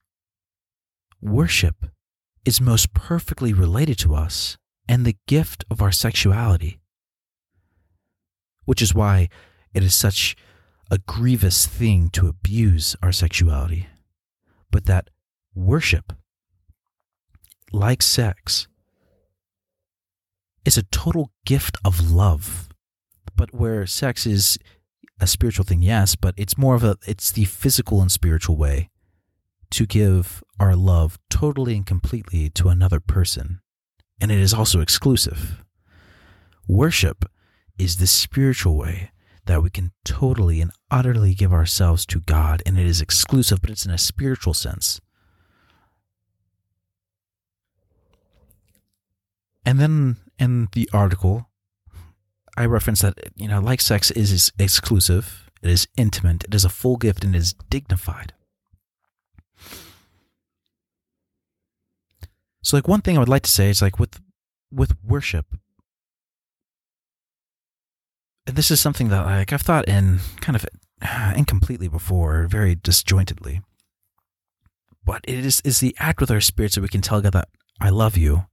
worship 1.20 1.86
is 2.44 2.60
most 2.60 2.92
perfectly 2.94 3.52
related 3.52 3.98
to 4.00 4.14
us 4.14 4.56
and 4.88 5.04
the 5.04 5.16
gift 5.26 5.64
of 5.70 5.80
our 5.80 5.92
sexuality. 5.92 6.80
which 8.64 8.82
is 8.82 8.94
why 8.94 9.28
it 9.74 9.82
is 9.82 9.94
such 9.94 10.36
a 10.90 10.98
grievous 10.98 11.66
thing 11.66 12.08
to 12.10 12.28
abuse 12.28 12.96
our 13.02 13.12
sexuality. 13.12 13.86
But 14.70 14.86
that 14.86 15.10
worship, 15.54 16.12
like 17.72 18.02
sex, 18.02 18.68
is 20.64 20.78
a 20.78 20.84
total 20.84 21.32
gift 21.44 21.76
of 21.84 22.10
love. 22.12 22.68
But 23.36 23.52
where 23.54 23.86
sex 23.86 24.26
is 24.26 24.58
a 25.22 25.26
spiritual 25.26 25.64
thing, 25.64 25.82
yes, 25.82 26.16
but 26.16 26.34
it's 26.36 26.58
more 26.58 26.74
of 26.74 26.82
a, 26.82 26.96
it's 27.06 27.30
the 27.30 27.44
physical 27.44 28.02
and 28.02 28.10
spiritual 28.10 28.56
way 28.56 28.90
to 29.70 29.86
give 29.86 30.42
our 30.58 30.74
love 30.74 31.18
totally 31.30 31.76
and 31.76 31.86
completely 31.86 32.50
to 32.50 32.68
another 32.68 32.98
person. 33.00 33.60
And 34.20 34.32
it 34.32 34.38
is 34.38 34.52
also 34.52 34.80
exclusive. 34.80 35.64
Worship 36.66 37.24
is 37.78 37.96
the 37.96 38.06
spiritual 38.06 38.76
way 38.76 39.12
that 39.46 39.62
we 39.62 39.70
can 39.70 39.92
totally 40.04 40.60
and 40.60 40.72
utterly 40.90 41.34
give 41.34 41.52
ourselves 41.52 42.04
to 42.06 42.20
God, 42.20 42.62
and 42.66 42.78
it 42.78 42.86
is 42.86 43.00
exclusive, 43.00 43.60
but 43.60 43.70
it's 43.70 43.86
in 43.86 43.92
a 43.92 43.98
spiritual 43.98 44.54
sense. 44.54 45.00
And 49.64 49.78
then 49.78 50.16
in 50.38 50.68
the 50.72 50.90
article, 50.92 51.48
I 52.56 52.66
reference 52.66 53.00
that, 53.00 53.18
you 53.34 53.48
know, 53.48 53.60
like 53.60 53.80
sex 53.80 54.10
is 54.10 54.52
exclusive, 54.58 55.50
it 55.62 55.70
is 55.70 55.88
intimate, 55.96 56.44
it 56.44 56.54
is 56.54 56.64
a 56.64 56.68
full 56.68 56.96
gift, 56.96 57.24
and 57.24 57.34
it 57.34 57.38
is 57.38 57.54
dignified. 57.70 58.34
So, 62.62 62.76
like, 62.76 62.86
one 62.86 63.00
thing 63.00 63.16
I 63.16 63.20
would 63.20 63.28
like 63.28 63.42
to 63.42 63.50
say 63.50 63.70
is 63.70 63.82
like 63.82 63.98
with 63.98 64.20
with 64.70 64.92
worship, 65.02 65.46
and 68.46 68.56
this 68.56 68.70
is 68.70 68.80
something 68.80 69.08
that 69.08 69.24
like 69.24 69.52
I've 69.52 69.62
thought 69.62 69.88
in 69.88 70.20
kind 70.40 70.56
of 70.56 70.66
incompletely 71.36 71.88
before, 71.88 72.46
very 72.46 72.74
disjointedly. 72.74 73.62
But 75.04 75.24
it 75.24 75.44
is 75.44 75.60
is 75.64 75.80
the 75.80 75.96
act 75.98 76.20
with 76.20 76.30
our 76.30 76.40
spirits 76.40 76.76
that 76.76 76.82
we 76.82 76.88
can 76.88 77.00
tell 77.00 77.20
God 77.20 77.32
that 77.32 77.48
I 77.80 77.88
love 77.88 78.16
you. 78.16 78.46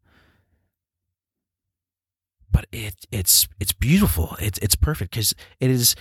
But 2.51 2.65
it 2.71 2.95
it's 3.11 3.47
it's 3.59 3.73
beautiful. 3.73 4.35
It's 4.39 4.59
it's 4.59 4.75
perfect 4.75 5.11
because 5.11 5.35
it 5.59 5.69
is 5.69 5.95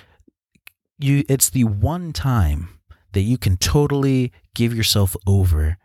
you. 0.99 1.25
It's 1.29 1.51
the 1.51 1.65
one 1.65 2.13
time 2.13 2.81
that 3.13 3.23
you 3.23 3.39
can 3.39 3.57
totally 3.57 4.33
give 4.55 4.75
yourself 4.75 5.17
over 5.27 5.77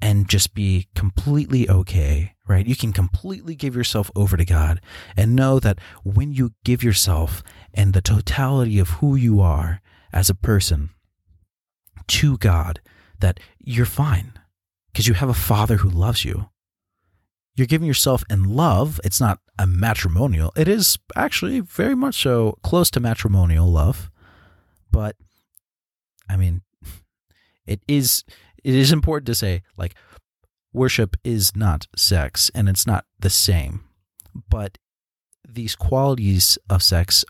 and 0.00 0.28
just 0.28 0.52
be 0.52 0.88
completely 0.96 1.68
okay, 1.70 2.34
right? 2.48 2.66
You 2.66 2.74
can 2.74 2.92
completely 2.92 3.54
give 3.54 3.76
yourself 3.76 4.10
over 4.16 4.36
to 4.36 4.44
God 4.44 4.80
and 5.16 5.36
know 5.36 5.60
that 5.60 5.78
when 6.02 6.32
you 6.32 6.52
give 6.64 6.82
yourself 6.82 7.42
and 7.72 7.92
the 7.92 8.02
totality 8.02 8.80
of 8.80 8.90
who 8.90 9.14
you 9.14 9.40
are 9.40 9.80
as 10.12 10.28
a 10.28 10.34
person 10.34 10.90
to 12.08 12.36
God, 12.38 12.80
that 13.20 13.38
you're 13.58 13.86
fine 13.86 14.32
because 14.92 15.06
you 15.06 15.14
have 15.14 15.28
a 15.28 15.34
father 15.34 15.76
who 15.76 15.88
loves 15.88 16.24
you. 16.24 16.48
You're 17.54 17.66
giving 17.66 17.86
yourself 17.86 18.24
in 18.30 18.44
love. 18.44 19.00
It's 19.04 19.20
not 19.20 19.40
a 19.58 19.66
matrimonial. 19.66 20.52
It 20.56 20.68
is 20.68 20.98
actually 21.14 21.60
very 21.60 21.94
much 21.94 22.22
so 22.22 22.58
close 22.62 22.90
to 22.92 23.00
matrimonial 23.00 23.70
love. 23.70 24.10
But 24.90 25.16
I 26.28 26.36
mean, 26.36 26.62
it 27.66 27.82
is 27.86 28.24
it 28.64 28.74
is 28.74 28.92
important 28.92 29.26
to 29.26 29.34
say 29.34 29.62
like 29.76 29.94
worship 30.72 31.16
is 31.24 31.54
not 31.54 31.86
sex 31.96 32.50
and 32.54 32.68
it's 32.68 32.86
not 32.86 33.04
the 33.18 33.30
same 33.30 33.84
but 34.48 34.78
these 35.46 35.76
qualities 35.76 36.58
of 36.70 36.82
sex 36.82 37.24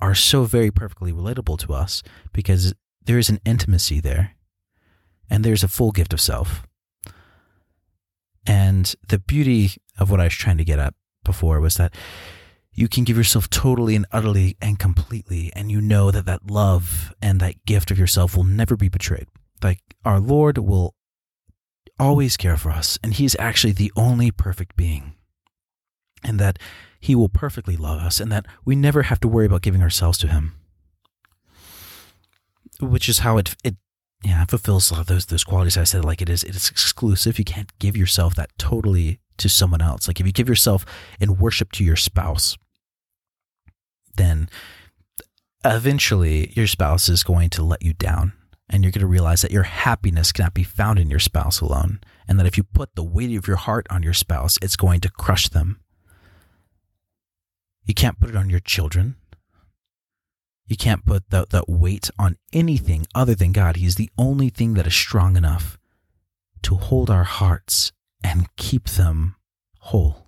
are 0.00 0.14
so 0.14 0.44
very 0.44 0.70
perfectly 0.70 1.12
relatable 1.12 1.58
to 1.58 1.74
us 1.74 2.02
because 2.32 2.74
there 3.04 3.18
is 3.18 3.28
an 3.28 3.40
intimacy 3.44 4.00
there 4.00 4.36
and 5.28 5.44
there's 5.44 5.64
a 5.64 5.68
full 5.68 5.90
gift 5.90 6.12
of 6.12 6.20
self 6.20 6.62
and 8.48 8.94
the 9.08 9.18
beauty 9.18 9.72
of 9.98 10.10
what 10.10 10.20
i 10.20 10.24
was 10.24 10.34
trying 10.34 10.58
to 10.58 10.64
get 10.64 10.78
at 10.78 10.94
before 11.24 11.60
was 11.60 11.76
that 11.76 11.94
you 12.72 12.88
can 12.88 13.04
give 13.04 13.16
yourself 13.16 13.50
totally 13.50 13.94
and 13.94 14.06
utterly 14.12 14.56
and 14.62 14.78
completely 14.78 15.52
and 15.54 15.70
you 15.70 15.80
know 15.80 16.10
that 16.10 16.26
that 16.26 16.50
love 16.50 17.12
and 17.20 17.40
that 17.40 17.64
gift 17.66 17.90
of 17.90 17.98
yourself 17.98 18.36
will 18.36 18.44
never 18.44 18.76
be 18.76 18.88
betrayed 18.88 19.26
like 19.62 19.80
our 20.04 20.20
Lord 20.20 20.58
will 20.58 20.94
always 21.98 22.36
care 22.36 22.56
for 22.56 22.70
us, 22.70 22.98
and 23.02 23.14
He's 23.14 23.36
actually 23.38 23.72
the 23.72 23.92
only 23.96 24.30
perfect 24.30 24.76
being, 24.76 25.14
and 26.22 26.38
that 26.38 26.58
He 27.00 27.14
will 27.14 27.28
perfectly 27.28 27.76
love 27.76 28.00
us, 28.00 28.20
and 28.20 28.30
that 28.32 28.46
we 28.64 28.76
never 28.76 29.02
have 29.02 29.20
to 29.20 29.28
worry 29.28 29.46
about 29.46 29.62
giving 29.62 29.82
ourselves 29.82 30.18
to 30.18 30.28
Him. 30.28 30.54
Which 32.80 33.08
is 33.08 33.20
how 33.20 33.38
it 33.38 33.56
it 33.64 33.76
yeah 34.22 34.42
it 34.42 34.50
fulfills 34.50 34.90
those 34.90 35.26
those 35.26 35.44
qualities 35.44 35.76
I 35.76 35.84
said. 35.84 36.04
Like 36.04 36.22
it 36.22 36.28
is 36.28 36.42
it 36.44 36.56
is 36.56 36.68
exclusive. 36.68 37.38
You 37.38 37.44
can't 37.44 37.76
give 37.78 37.96
yourself 37.96 38.34
that 38.36 38.50
totally 38.58 39.20
to 39.38 39.48
someone 39.48 39.82
else. 39.82 40.08
Like 40.08 40.20
if 40.20 40.26
you 40.26 40.32
give 40.32 40.48
yourself 40.48 40.84
in 41.20 41.38
worship 41.38 41.72
to 41.72 41.84
your 41.84 41.96
spouse, 41.96 42.56
then 44.16 44.48
eventually 45.64 46.52
your 46.54 46.66
spouse 46.66 47.08
is 47.08 47.22
going 47.22 47.50
to 47.50 47.62
let 47.62 47.82
you 47.82 47.92
down 47.94 48.32
and 48.70 48.82
you're 48.82 48.92
going 48.92 49.00
to 49.00 49.06
realize 49.06 49.42
that 49.42 49.50
your 49.50 49.62
happiness 49.62 50.32
cannot 50.32 50.54
be 50.54 50.62
found 50.62 50.98
in 50.98 51.08
your 51.08 51.18
spouse 51.18 51.60
alone, 51.60 52.00
and 52.26 52.38
that 52.38 52.46
if 52.46 52.56
you 52.56 52.62
put 52.64 52.94
the 52.94 53.04
weight 53.04 53.34
of 53.36 53.46
your 53.46 53.56
heart 53.56 53.86
on 53.90 54.02
your 54.02 54.12
spouse, 54.12 54.58
it's 54.60 54.76
going 54.76 55.00
to 55.00 55.10
crush 55.10 55.48
them. 55.48 55.80
You 57.84 57.94
can't 57.94 58.20
put 58.20 58.28
it 58.28 58.36
on 58.36 58.50
your 58.50 58.60
children. 58.60 59.16
You 60.68 60.76
can't 60.76 61.04
put 61.04 61.30
that, 61.30 61.50
that 61.50 61.68
weight 61.68 62.10
on 62.18 62.36
anything 62.52 63.06
other 63.14 63.34
than 63.34 63.52
God. 63.52 63.76
He 63.76 63.86
is 63.86 63.94
the 63.94 64.10
only 64.18 64.50
thing 64.50 64.74
that 64.74 64.86
is 64.86 64.94
strong 64.94 65.36
enough 65.36 65.78
to 66.62 66.74
hold 66.76 67.10
our 67.10 67.24
hearts 67.24 67.92
and 68.22 68.54
keep 68.56 68.88
them 68.88 69.36
whole. 69.80 70.26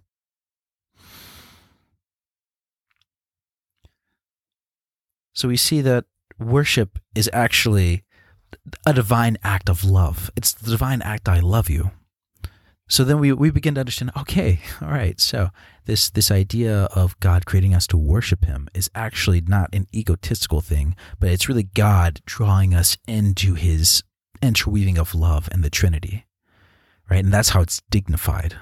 So 5.35 5.49
we 5.49 5.57
see 5.57 5.81
that 5.83 6.05
worship 6.39 6.99
is 7.15 7.31
actually 7.33 8.05
a 8.87 8.93
divine 8.93 9.37
act 9.45 9.69
of 9.69 9.85
love. 9.85 10.31
It's 10.37 10.53
the 10.53 10.71
divine 10.71 11.03
act 11.03 11.29
I 11.29 11.41
love 11.41 11.69
you. 11.69 11.91
So 12.89 13.05
then 13.05 13.21
we, 13.21 13.33
we 13.33 13.51
begin 13.51 13.75
to 13.75 13.81
understand, 13.81 14.11
okay, 14.17 14.61
all 14.83 14.89
right, 14.89 15.21
so 15.21 15.51
this 15.91 16.09
this 16.09 16.31
idea 16.31 16.85
of 16.95 17.19
God 17.19 17.47
creating 17.47 17.75
us 17.75 17.89
to 17.89 17.97
worship 17.97 18.45
him 18.45 18.69
is 18.73 18.89
actually 18.95 19.41
not 19.41 19.75
an 19.75 19.89
egotistical 19.93 20.61
thing, 20.61 20.95
but 21.19 21.31
it's 21.31 21.49
really 21.49 21.65
God 21.65 22.21
drawing 22.25 22.73
us 22.73 22.97
into 23.09 23.55
his 23.55 24.05
interweaving 24.41 24.99
of 24.99 25.17
love 25.17 25.49
and 25.51 25.65
the 25.65 25.69
Trinity. 25.69 26.27
Right? 27.11 27.25
And 27.25 27.35
that's 27.35 27.49
how 27.49 27.61
it's 27.61 27.83
dignified. 27.91 28.55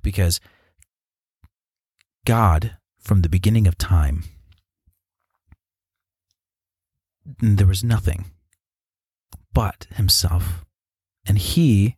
Because 0.00 0.38
God, 2.24 2.76
from 3.00 3.22
the 3.22 3.28
beginning 3.28 3.66
of 3.66 3.76
time, 3.76 4.22
there 7.40 7.66
was 7.66 7.82
nothing 7.82 8.26
but 9.52 9.88
himself. 9.92 10.64
And 11.26 11.36
he 11.36 11.96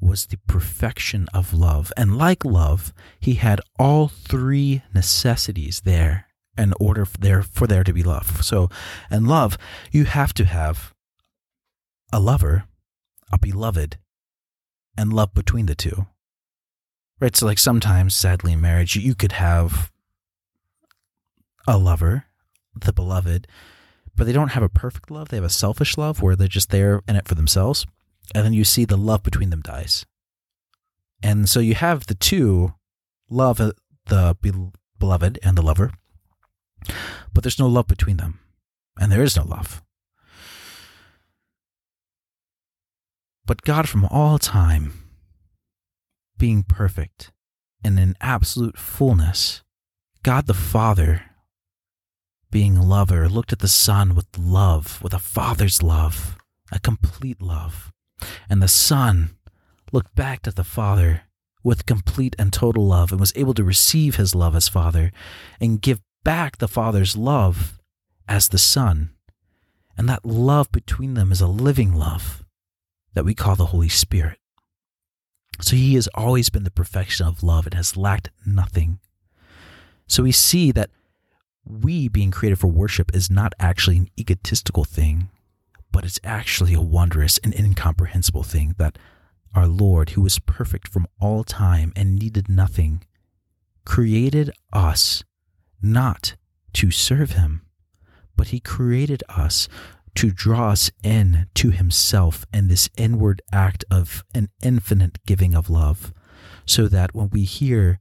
was 0.00 0.26
the 0.26 0.38
perfection 0.46 1.28
of 1.34 1.52
love. 1.52 1.92
And 1.96 2.16
like 2.16 2.44
love, 2.44 2.92
he 3.18 3.34
had 3.34 3.60
all 3.78 4.08
three 4.08 4.82
necessities 4.94 5.80
there 5.80 6.26
in 6.56 6.74
order 6.80 7.04
for 7.04 7.18
there, 7.18 7.42
for 7.42 7.66
there 7.66 7.84
to 7.84 7.92
be 7.92 8.02
love. 8.02 8.44
So, 8.44 8.68
in 9.10 9.26
love, 9.26 9.58
you 9.92 10.04
have 10.04 10.34
to 10.34 10.44
have 10.44 10.94
a 12.12 12.20
lover, 12.20 12.64
a 13.32 13.38
beloved, 13.38 13.98
and 14.96 15.12
love 15.12 15.34
between 15.34 15.66
the 15.66 15.74
two. 15.74 16.06
Right? 17.20 17.36
So, 17.36 17.46
like 17.46 17.58
sometimes, 17.58 18.14
sadly, 18.14 18.52
in 18.52 18.60
marriage, 18.60 18.96
you 18.96 19.14
could 19.14 19.32
have 19.32 19.92
a 21.66 21.78
lover, 21.78 22.24
the 22.74 22.92
beloved, 22.92 23.46
but 24.16 24.24
they 24.24 24.32
don't 24.32 24.48
have 24.48 24.62
a 24.62 24.68
perfect 24.68 25.10
love. 25.10 25.28
They 25.28 25.36
have 25.36 25.44
a 25.44 25.50
selfish 25.50 25.96
love 25.96 26.20
where 26.20 26.36
they're 26.36 26.48
just 26.48 26.70
there 26.70 27.00
in 27.06 27.16
it 27.16 27.28
for 27.28 27.34
themselves. 27.34 27.86
And 28.34 28.44
then 28.44 28.52
you 28.52 28.64
see 28.64 28.84
the 28.84 28.96
love 28.96 29.22
between 29.22 29.50
them 29.50 29.60
dies. 29.60 30.06
And 31.22 31.48
so 31.48 31.60
you 31.60 31.74
have 31.74 32.06
the 32.06 32.14
two 32.14 32.74
love 33.28 33.60
uh, 33.60 33.72
the 34.06 34.36
beloved 34.98 35.38
and 35.42 35.56
the 35.56 35.62
lover, 35.62 35.92
but 37.32 37.44
there's 37.44 37.58
no 37.58 37.68
love 37.68 37.86
between 37.86 38.16
them. 38.16 38.40
And 38.98 39.10
there 39.10 39.22
is 39.22 39.36
no 39.36 39.44
love. 39.44 39.82
But 43.46 43.62
God, 43.62 43.88
from 43.88 44.04
all 44.04 44.38
time, 44.38 44.92
being 46.38 46.62
perfect 46.62 47.32
and 47.82 47.98
in 47.98 48.16
absolute 48.20 48.78
fullness, 48.78 49.62
God 50.22 50.46
the 50.46 50.54
Father 50.54 51.22
being 52.50 52.80
lover, 52.80 53.28
looked 53.28 53.52
at 53.52 53.60
the 53.60 53.68
Son 53.68 54.14
with 54.14 54.26
love, 54.36 55.00
with 55.02 55.14
a 55.14 55.18
father's 55.18 55.82
love, 55.82 56.36
a 56.72 56.80
complete 56.80 57.40
love. 57.40 57.92
And 58.48 58.62
the 58.62 58.68
Son 58.68 59.30
looked 59.92 60.14
back 60.14 60.42
to 60.42 60.50
the 60.50 60.64
Father 60.64 61.22
with 61.62 61.86
complete 61.86 62.34
and 62.38 62.52
total 62.52 62.86
love 62.86 63.10
and 63.10 63.20
was 63.20 63.32
able 63.36 63.54
to 63.54 63.64
receive 63.64 64.16
his 64.16 64.34
love 64.34 64.56
as 64.56 64.68
Father 64.68 65.12
and 65.60 65.82
give 65.82 66.00
back 66.24 66.58
the 66.58 66.68
Father's 66.68 67.16
love 67.16 67.78
as 68.28 68.48
the 68.48 68.58
Son. 68.58 69.10
And 69.96 70.08
that 70.08 70.24
love 70.24 70.72
between 70.72 71.14
them 71.14 71.32
is 71.32 71.40
a 71.40 71.46
living 71.46 71.94
love 71.94 72.44
that 73.14 73.24
we 73.24 73.34
call 73.34 73.56
the 73.56 73.66
Holy 73.66 73.88
Spirit. 73.88 74.38
So 75.60 75.76
he 75.76 75.94
has 75.94 76.08
always 76.14 76.48
been 76.48 76.64
the 76.64 76.70
perfection 76.70 77.26
of 77.26 77.42
love 77.42 77.66
and 77.66 77.74
has 77.74 77.96
lacked 77.96 78.30
nothing. 78.46 78.98
So 80.06 80.22
we 80.22 80.32
see 80.32 80.72
that 80.72 80.90
we 81.64 82.08
being 82.08 82.30
created 82.30 82.58
for 82.58 82.68
worship 82.68 83.14
is 83.14 83.30
not 83.30 83.52
actually 83.60 83.98
an 83.98 84.08
egotistical 84.18 84.84
thing, 84.84 85.28
but 85.92 86.04
it's 86.04 86.20
actually 86.24 86.74
a 86.74 86.80
wondrous 86.80 87.38
and 87.38 87.54
incomprehensible 87.54 88.42
thing 88.42 88.74
that 88.78 88.98
our 89.54 89.66
Lord, 89.66 90.10
who 90.10 90.22
was 90.22 90.38
perfect 90.38 90.88
from 90.88 91.06
all 91.20 91.44
time 91.44 91.92
and 91.96 92.16
needed 92.16 92.48
nothing, 92.48 93.04
created 93.84 94.50
us 94.72 95.24
not 95.82 96.36
to 96.74 96.90
serve 96.90 97.32
him, 97.32 97.62
but 98.36 98.48
he 98.48 98.60
created 98.60 99.22
us 99.28 99.68
to 100.14 100.30
draw 100.30 100.70
us 100.70 100.90
in 101.02 101.46
to 101.54 101.70
himself 101.70 102.44
in 102.52 102.68
this 102.68 102.88
inward 102.96 103.42
act 103.52 103.84
of 103.90 104.24
an 104.34 104.48
infinite 104.62 105.18
giving 105.26 105.54
of 105.54 105.70
love, 105.70 106.12
so 106.66 106.88
that 106.88 107.14
when 107.14 107.30
we 107.30 107.42
hear 107.42 108.00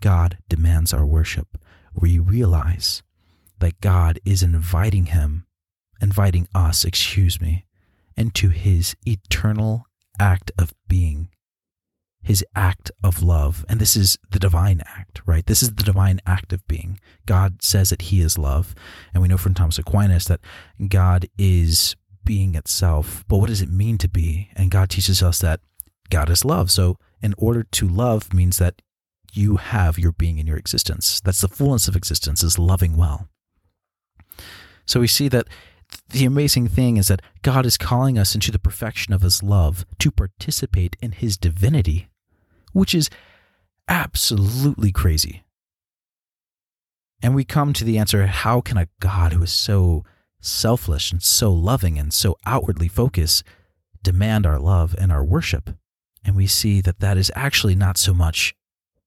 God 0.00 0.38
demands 0.48 0.92
our 0.92 1.06
worship, 1.06 1.58
we 1.94 2.18
realize 2.18 3.02
that 3.60 3.80
God 3.80 4.18
is 4.24 4.42
inviting 4.42 5.06
him, 5.06 5.46
inviting 6.04 6.46
us, 6.54 6.84
excuse 6.84 7.40
me, 7.40 7.64
into 8.14 8.50
his 8.50 8.94
eternal 9.06 9.86
act 10.20 10.52
of 10.58 10.74
being, 10.86 11.30
his 12.22 12.44
act 12.54 12.90
of 13.02 13.22
love. 13.22 13.64
And 13.70 13.80
this 13.80 13.96
is 13.96 14.18
the 14.30 14.38
divine 14.38 14.82
act, 14.86 15.22
right? 15.24 15.46
This 15.46 15.62
is 15.62 15.74
the 15.74 15.82
divine 15.82 16.20
act 16.26 16.52
of 16.52 16.64
being. 16.68 17.00
God 17.24 17.62
says 17.62 17.88
that 17.88 18.02
he 18.02 18.20
is 18.20 18.36
love. 18.36 18.74
And 19.14 19.22
we 19.22 19.28
know 19.28 19.38
from 19.38 19.54
Thomas 19.54 19.78
Aquinas 19.78 20.26
that 20.26 20.40
God 20.88 21.26
is 21.38 21.96
being 22.22 22.54
itself. 22.54 23.24
But 23.26 23.38
what 23.38 23.48
does 23.48 23.62
it 23.62 23.70
mean 23.70 23.96
to 23.98 24.08
be? 24.08 24.50
And 24.54 24.70
God 24.70 24.90
teaches 24.90 25.22
us 25.22 25.38
that 25.38 25.60
God 26.10 26.28
is 26.28 26.44
love. 26.44 26.70
So 26.70 26.98
in 27.22 27.34
order 27.38 27.62
to 27.62 27.88
love 27.88 28.34
means 28.34 28.58
that 28.58 28.82
you 29.32 29.56
have 29.56 29.98
your 29.98 30.12
being 30.12 30.38
in 30.38 30.46
your 30.46 30.58
existence. 30.58 31.20
That's 31.20 31.40
the 31.40 31.48
fullness 31.48 31.88
of 31.88 31.96
existence, 31.96 32.42
is 32.42 32.58
loving 32.58 32.94
well. 32.94 33.28
So 34.86 35.00
we 35.00 35.08
see 35.08 35.28
that 35.28 35.48
the 36.10 36.24
amazing 36.24 36.68
thing 36.68 36.96
is 36.96 37.08
that 37.08 37.22
God 37.42 37.66
is 37.66 37.78
calling 37.78 38.18
us 38.18 38.34
into 38.34 38.50
the 38.50 38.58
perfection 38.58 39.12
of 39.12 39.22
His 39.22 39.42
love 39.42 39.84
to 39.98 40.10
participate 40.10 40.96
in 41.00 41.12
His 41.12 41.36
divinity, 41.36 42.08
which 42.72 42.94
is 42.94 43.10
absolutely 43.88 44.92
crazy. 44.92 45.44
And 47.22 47.34
we 47.34 47.44
come 47.44 47.72
to 47.72 47.84
the 47.84 47.98
answer 47.98 48.26
how 48.26 48.60
can 48.60 48.76
a 48.76 48.88
God 49.00 49.32
who 49.32 49.42
is 49.42 49.52
so 49.52 50.04
selfless 50.40 51.10
and 51.10 51.22
so 51.22 51.52
loving 51.52 51.98
and 51.98 52.12
so 52.12 52.36
outwardly 52.44 52.88
focused 52.88 53.42
demand 54.02 54.44
our 54.44 54.58
love 54.58 54.94
and 54.98 55.10
our 55.10 55.24
worship? 55.24 55.70
And 56.24 56.36
we 56.36 56.46
see 56.46 56.80
that 56.82 57.00
that 57.00 57.16
is 57.16 57.32
actually 57.34 57.74
not 57.74 57.96
so 57.96 58.14
much 58.14 58.54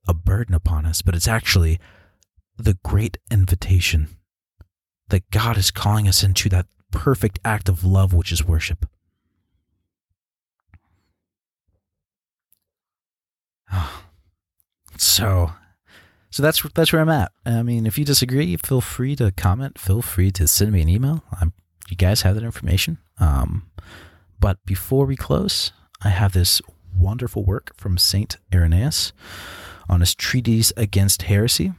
a 0.08 0.14
burden 0.14 0.56
upon 0.56 0.86
us, 0.86 1.02
but 1.02 1.16
it's 1.16 1.28
actually 1.28 1.80
the 2.58 2.78
great 2.84 3.18
invitation 3.30 4.10
that 5.10 5.30
God 5.30 5.58
is 5.58 5.72
calling 5.72 6.08
us 6.08 6.24
into 6.24 6.50
that 6.50 6.66
perfect 6.92 7.40
act 7.44 7.70
of 7.70 7.84
love, 7.84 8.14
which 8.14 8.32
is 8.32 8.46
worship. 8.46 8.86
So, 15.00 15.52
so 16.32 16.42
that's 16.42 16.64
that's 16.74 16.92
where 16.92 17.04
I'm 17.04 17.10
at. 17.10 17.32
I 17.46 17.62
mean, 17.62 17.86
if 17.86 18.00
you 18.00 18.06
disagree, 18.06 18.58
feel 18.58 18.82
free 18.82 19.16
to 19.18 19.32
comment. 19.32 19.78
Feel 19.78 20.02
free 20.02 20.32
to 20.32 20.48
send 20.48 20.72
me 20.72 20.82
an 20.82 20.90
email. 20.90 21.24
I'm, 21.40 21.54
you 21.88 21.96
guys 21.96 22.24
have 22.24 22.34
that 22.34 22.44
information. 22.44 22.98
Um, 23.20 23.70
but 24.40 24.58
before 24.66 25.06
we 25.06 25.16
close, 25.16 25.72
I 26.04 26.10
have 26.10 26.34
this 26.34 26.64
wonderful 26.96 27.44
work 27.44 27.74
from 27.78 27.98
Saint 27.98 28.38
Irenaeus 28.54 29.14
on 29.90 30.00
his 30.00 30.16
treatise 30.16 30.74
against 30.76 31.24
heresy. 31.24 31.74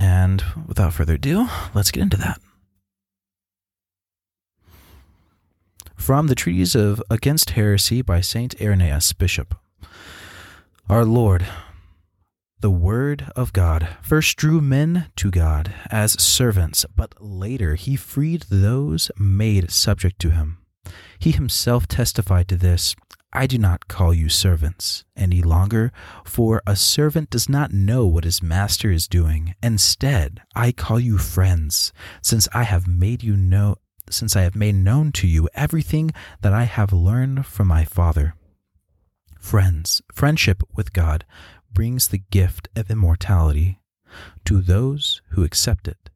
And 0.00 0.44
without 0.66 0.94
further 0.94 1.14
ado, 1.14 1.48
let's 1.74 1.90
get 1.90 2.02
into 2.02 2.16
that. 2.18 2.40
From 5.96 6.28
the 6.28 6.36
Treatise 6.36 6.76
of 6.76 7.02
Against 7.10 7.50
Heresy 7.50 8.00
by 8.00 8.20
Saint 8.20 8.54
Irenaeus, 8.60 9.12
Bishop. 9.12 9.56
Our 10.88 11.04
Lord, 11.04 11.44
the 12.60 12.70
Word 12.70 13.32
of 13.34 13.52
God, 13.52 13.88
first 14.02 14.36
drew 14.36 14.60
men 14.60 15.10
to 15.16 15.32
God 15.32 15.74
as 15.90 16.12
servants, 16.22 16.86
but 16.94 17.14
later 17.20 17.74
he 17.74 17.96
freed 17.96 18.44
those 18.50 19.10
made 19.18 19.72
subject 19.72 20.20
to 20.20 20.30
him. 20.30 20.58
He 21.18 21.32
himself 21.32 21.88
testified 21.88 22.46
to 22.48 22.56
this 22.56 22.94
I 23.32 23.46
do 23.46 23.58
not 23.58 23.88
call 23.88 24.14
you 24.14 24.28
servants 24.28 25.04
any 25.16 25.42
longer, 25.42 25.92
for 26.24 26.62
a 26.66 26.76
servant 26.76 27.30
does 27.30 27.48
not 27.48 27.72
know 27.72 28.06
what 28.06 28.24
his 28.24 28.42
master 28.42 28.92
is 28.92 29.08
doing. 29.08 29.54
Instead, 29.62 30.40
I 30.54 30.72
call 30.72 31.00
you 31.00 31.18
friends, 31.18 31.92
since 32.22 32.48
I 32.54 32.62
have 32.62 32.86
made 32.86 33.24
you 33.24 33.36
know 33.36 33.76
since 34.10 34.36
I 34.36 34.42
have 34.42 34.56
made 34.56 34.74
known 34.74 35.12
to 35.12 35.26
you 35.26 35.48
everything 35.54 36.12
that 36.42 36.52
I 36.52 36.64
have 36.64 36.92
learned 36.92 37.46
from 37.46 37.68
my 37.68 37.84
Father. 37.84 38.34
Friends, 39.38 40.02
friendship 40.12 40.62
with 40.74 40.92
God 40.92 41.24
brings 41.72 42.08
the 42.08 42.22
gift 42.30 42.68
of 42.74 42.90
immortality 42.90 43.80
to 44.44 44.60
those 44.60 45.20
who 45.30 45.44
accept 45.44 45.88
it. 45.88 46.10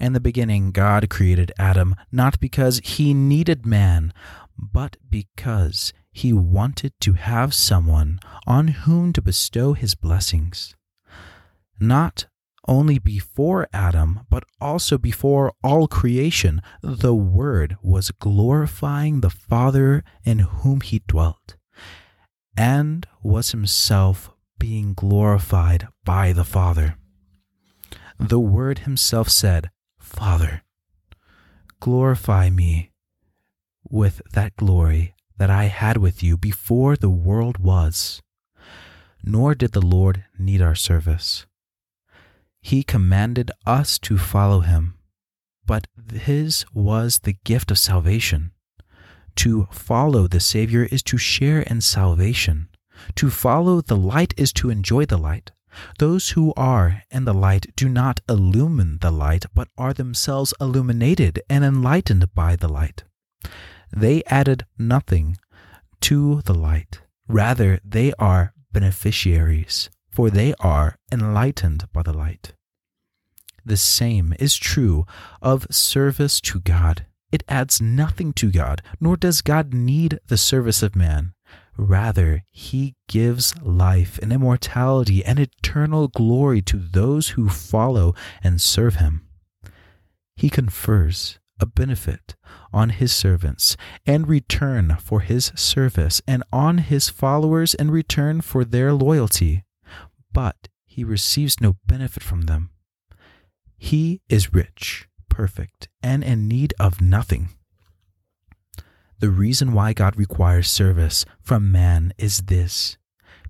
In 0.00 0.12
the 0.12 0.20
beginning, 0.20 0.72
God 0.72 1.08
created 1.08 1.52
Adam 1.58 1.94
not 2.10 2.40
because 2.40 2.80
he 2.84 3.14
needed 3.14 3.64
man, 3.64 4.12
but 4.58 4.96
because 5.08 5.92
he 6.12 6.32
wanted 6.32 6.92
to 7.00 7.14
have 7.14 7.54
someone 7.54 8.18
on 8.46 8.68
whom 8.68 9.12
to 9.12 9.22
bestow 9.22 9.72
his 9.72 9.94
blessings. 9.94 10.74
Not 11.80 12.26
only 12.66 12.98
before 12.98 13.68
Adam, 13.72 14.20
but 14.30 14.44
also 14.60 14.98
before 14.98 15.52
all 15.62 15.86
creation, 15.86 16.62
the 16.82 17.14
Word 17.14 17.76
was 17.82 18.10
glorifying 18.10 19.20
the 19.20 19.30
Father 19.30 20.02
in 20.24 20.38
whom 20.40 20.80
he 20.80 21.02
dwelt, 21.06 21.56
and 22.56 23.06
was 23.22 23.50
himself 23.50 24.30
being 24.58 24.94
glorified 24.94 25.88
by 26.04 26.32
the 26.32 26.44
Father. 26.44 26.96
The 28.18 28.40
Word 28.40 28.80
himself 28.80 29.28
said, 29.28 29.70
Father, 29.98 30.62
glorify 31.80 32.50
me 32.50 32.92
with 33.88 34.22
that 34.32 34.56
glory 34.56 35.14
that 35.36 35.50
I 35.50 35.64
had 35.64 35.96
with 35.96 36.22
you 36.22 36.36
before 36.36 36.96
the 36.96 37.10
world 37.10 37.58
was. 37.58 38.22
Nor 39.22 39.54
did 39.54 39.72
the 39.72 39.84
Lord 39.84 40.24
need 40.38 40.62
our 40.62 40.74
service. 40.74 41.46
He 42.64 42.82
commanded 42.82 43.50
us 43.66 43.98
to 43.98 44.16
follow 44.16 44.60
him, 44.60 44.94
but 45.66 45.86
his 46.10 46.64
was 46.72 47.18
the 47.18 47.36
gift 47.44 47.70
of 47.70 47.78
salvation. 47.78 48.52
To 49.36 49.68
follow 49.70 50.26
the 50.26 50.40
Savior 50.40 50.84
is 50.90 51.02
to 51.02 51.18
share 51.18 51.60
in 51.60 51.82
salvation. 51.82 52.70
To 53.16 53.28
follow 53.28 53.82
the 53.82 53.98
light 53.98 54.32
is 54.38 54.50
to 54.54 54.70
enjoy 54.70 55.04
the 55.04 55.18
light. 55.18 55.50
Those 55.98 56.30
who 56.30 56.54
are 56.56 57.02
in 57.10 57.26
the 57.26 57.34
light 57.34 57.66
do 57.76 57.86
not 57.86 58.22
illumine 58.30 58.96
the 59.02 59.10
light, 59.10 59.44
but 59.52 59.68
are 59.76 59.92
themselves 59.92 60.54
illuminated 60.58 61.42
and 61.50 61.64
enlightened 61.64 62.34
by 62.34 62.56
the 62.56 62.68
light. 62.68 63.04
They 63.94 64.22
added 64.24 64.64
nothing 64.78 65.36
to 66.00 66.40
the 66.46 66.54
light. 66.54 67.02
Rather, 67.28 67.78
they 67.84 68.14
are 68.18 68.54
beneficiaries, 68.72 69.90
for 70.14 70.30
they 70.30 70.54
are 70.60 70.96
enlightened 71.10 71.88
by 71.92 72.02
the 72.02 72.12
light. 72.12 72.52
The 73.64 73.76
same 73.76 74.32
is 74.38 74.54
true 74.56 75.06
of 75.42 75.66
service 75.70 76.40
to 76.42 76.60
God. 76.60 77.06
It 77.32 77.42
adds 77.48 77.80
nothing 77.80 78.32
to 78.34 78.52
God, 78.52 78.80
nor 79.00 79.16
does 79.16 79.42
God 79.42 79.74
need 79.74 80.20
the 80.28 80.36
service 80.36 80.84
of 80.84 80.94
man. 80.94 81.32
Rather, 81.76 82.44
he 82.52 82.94
gives 83.08 83.60
life 83.60 84.20
and 84.22 84.32
immortality 84.32 85.24
and 85.24 85.40
eternal 85.40 86.06
glory 86.06 86.62
to 86.62 86.76
those 86.76 87.30
who 87.30 87.48
follow 87.48 88.14
and 88.40 88.62
serve 88.62 88.96
him. 88.96 89.26
He 90.36 90.48
confers 90.48 91.40
a 91.58 91.66
benefit 91.66 92.36
on 92.72 92.90
his 92.90 93.12
servants 93.12 93.76
in 94.06 94.26
return 94.26 94.96
for 95.00 95.20
his 95.20 95.50
service, 95.56 96.22
and 96.26 96.44
on 96.52 96.78
his 96.78 97.08
followers 97.08 97.74
in 97.74 97.90
return 97.90 98.40
for 98.40 98.64
their 98.64 98.92
loyalty, 98.92 99.63
but 100.34 100.68
he 100.84 101.02
receives 101.02 101.62
no 101.62 101.76
benefit 101.86 102.22
from 102.22 102.42
them. 102.42 102.68
He 103.78 104.20
is 104.28 104.52
rich, 104.52 105.08
perfect, 105.30 105.88
and 106.02 106.22
in 106.22 106.46
need 106.46 106.74
of 106.78 107.00
nothing. 107.00 107.48
The 109.20 109.30
reason 109.30 109.72
why 109.72 109.94
God 109.94 110.18
requires 110.18 110.70
service 110.70 111.24
from 111.40 111.72
man 111.72 112.12
is 112.18 112.42
this 112.42 112.98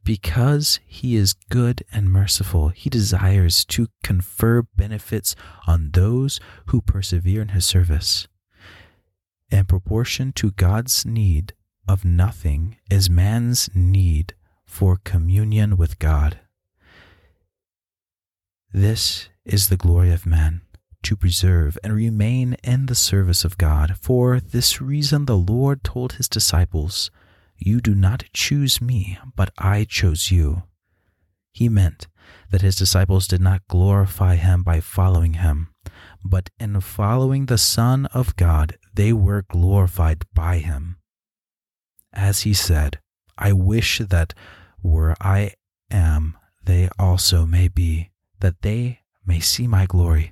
because 0.05 0.81
he 0.87 1.17
is 1.17 1.35
good 1.49 1.83
and 1.91 2.13
merciful, 2.13 2.69
he 2.69 2.91
desires 2.91 3.65
to 3.65 3.89
confer 4.03 4.63
benefits 4.77 5.35
on 5.67 5.91
those 5.93 6.39
who 6.67 6.83
persevere 6.83 7.41
in 7.41 7.49
his 7.49 7.65
service. 7.65 8.29
In 9.51 9.65
proportion 9.65 10.33
to 10.35 10.51
God's 10.53 11.07
need 11.07 11.55
of 11.89 12.05
nothing 12.05 12.77
is 12.91 13.09
man's 13.09 13.71
need 13.75 14.35
for 14.67 14.99
communion 15.03 15.77
with 15.77 15.99
God. 15.99 16.41
This 18.77 19.29
is 19.45 19.69
the 19.69 19.77
glory 19.77 20.11
of 20.11 20.27
man, 20.27 20.63
to 21.05 21.15
preserve 21.15 21.79
and 21.85 21.95
remain 21.95 22.55
in 22.65 22.87
the 22.87 22.97
service 22.97 23.45
of 23.45 23.57
God. 23.57 23.97
For 24.03 24.41
this 24.41 24.81
reason, 24.81 25.27
the 25.27 25.37
Lord 25.37 25.85
told 25.85 26.15
his 26.15 26.29
disciples, 26.29 27.13
You 27.57 27.81
do 27.81 27.95
not 27.95 28.25
choose 28.33 28.81
me, 28.81 29.17
but 29.37 29.53
I 29.57 29.85
chose 29.85 30.33
you. 30.33 30.65
He 31.53 31.69
meant 31.69 32.09
that 32.51 32.63
his 32.63 32.75
disciples 32.75 33.29
did 33.29 33.41
not 33.41 33.63
glorify 33.69 34.35
him 34.35 34.65
by 34.65 34.81
following 34.81 35.35
him, 35.35 35.69
but 36.25 36.51
in 36.59 36.81
following 36.81 37.47
the 37.47 37.59
Son 37.59 38.07
of 38.07 38.35
God, 38.35 38.77
they 38.93 39.13
were 39.13 39.45
glorified 39.49 40.25
by 40.35 40.59
him. 40.59 40.97
As 42.13 42.41
he 42.41 42.53
said, 42.53 42.99
I 43.39 43.53
wish 43.53 44.01
that 44.01 44.35
where 44.83 45.15
I 45.21 45.53
am, 45.93 46.37
they 46.65 46.89
also 46.99 47.47
may 47.47 47.69
be 47.69 48.11
that 48.45 48.61
they 48.61 49.01
may 49.25 49.41
see 49.41 49.67
my 49.67 49.87
glory. 49.87 50.31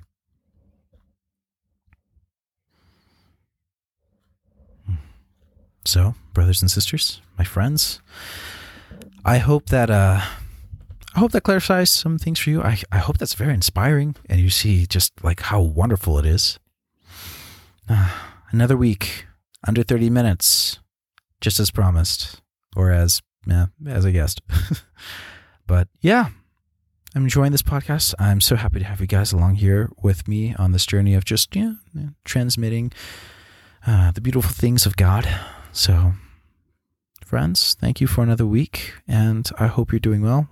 So, 5.83 6.13
brothers 6.35 6.61
and 6.61 6.69
sisters, 6.69 7.21
my 7.39 7.43
friends, 7.43 8.01
I 9.25 9.39
hope 9.39 9.69
that 9.69 9.89
uh, 9.89 10.21
I 11.15 11.19
hope 11.19 11.31
that 11.31 11.41
clarifies 11.41 11.89
some 11.89 12.19
things 12.19 12.39
for 12.39 12.51
you. 12.51 12.61
I, 12.61 12.77
I 12.91 12.99
hope 12.99 13.17
that's 13.17 13.33
very 13.33 13.55
inspiring, 13.55 14.15
and 14.29 14.39
you 14.39 14.51
see 14.51 14.85
just 14.85 15.11
like 15.23 15.41
how 15.41 15.59
wonderful 15.61 16.19
it 16.19 16.25
is. 16.27 16.59
Uh, 17.89 18.09
another 18.51 18.77
week, 18.77 19.25
under 19.67 19.81
thirty 19.81 20.11
minutes, 20.11 20.77
just 21.41 21.59
as 21.59 21.71
promised, 21.71 22.43
or 22.75 22.91
as 22.91 23.23
yeah, 23.47 23.67
as 23.87 24.05
I 24.05 24.11
guessed. 24.11 24.41
but 25.67 25.87
yeah, 25.99 26.29
I'm 27.15 27.23
enjoying 27.23 27.51
this 27.51 27.61
podcast. 27.61 28.15
I'm 28.17 28.41
so 28.41 28.55
happy 28.55 28.79
to 28.79 28.85
have 28.85 28.99
you 28.99 29.05
guys 29.05 29.31
along 29.31 29.55
here 29.55 29.91
with 30.01 30.27
me 30.27 30.55
on 30.55 30.71
this 30.71 30.85
journey 30.85 31.13
of 31.13 31.25
just 31.25 31.55
yeah, 31.55 31.73
transmitting 32.25 32.91
uh, 33.85 34.11
the 34.11 34.21
beautiful 34.21 34.51
things 34.51 34.87
of 34.87 34.95
God. 34.95 35.27
So, 35.71 36.13
friends, 37.23 37.75
thank 37.79 38.01
you 38.01 38.07
for 38.07 38.23
another 38.23 38.47
week, 38.47 38.93
and 39.07 39.47
I 39.59 39.67
hope 39.67 39.91
you're 39.91 39.99
doing 39.99 40.23
well. 40.23 40.47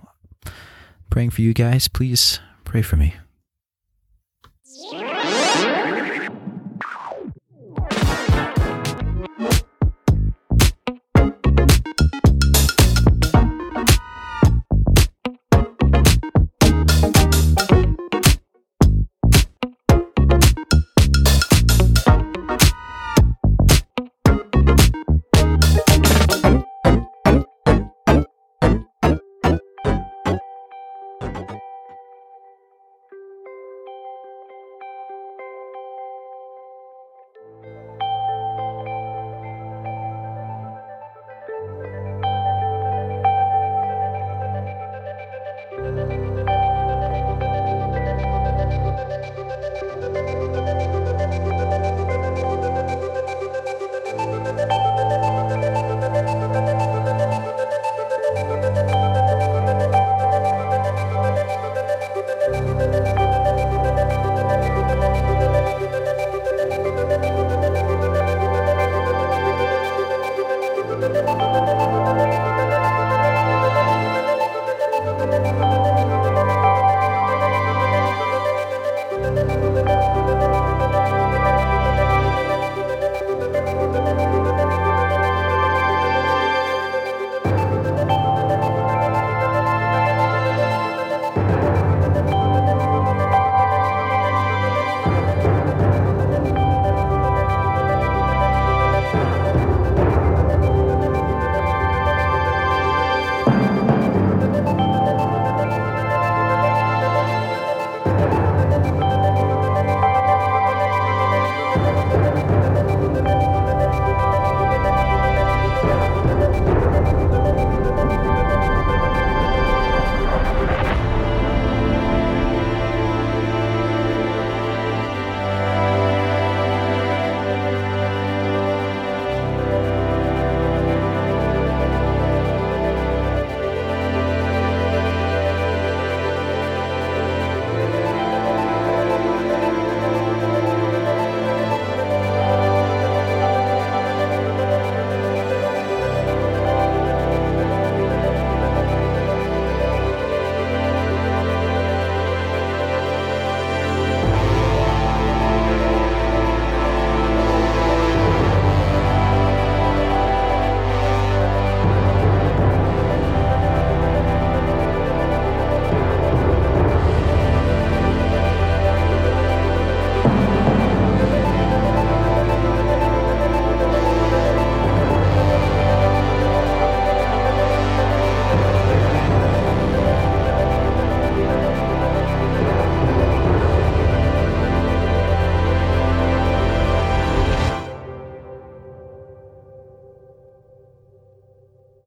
Praying 1.10 1.30
for 1.30 1.42
you 1.42 1.52
guys. 1.52 1.88
Please 1.88 2.38
pray 2.64 2.82
for 2.82 2.96
me. 2.96 3.14
Thank 4.90 5.11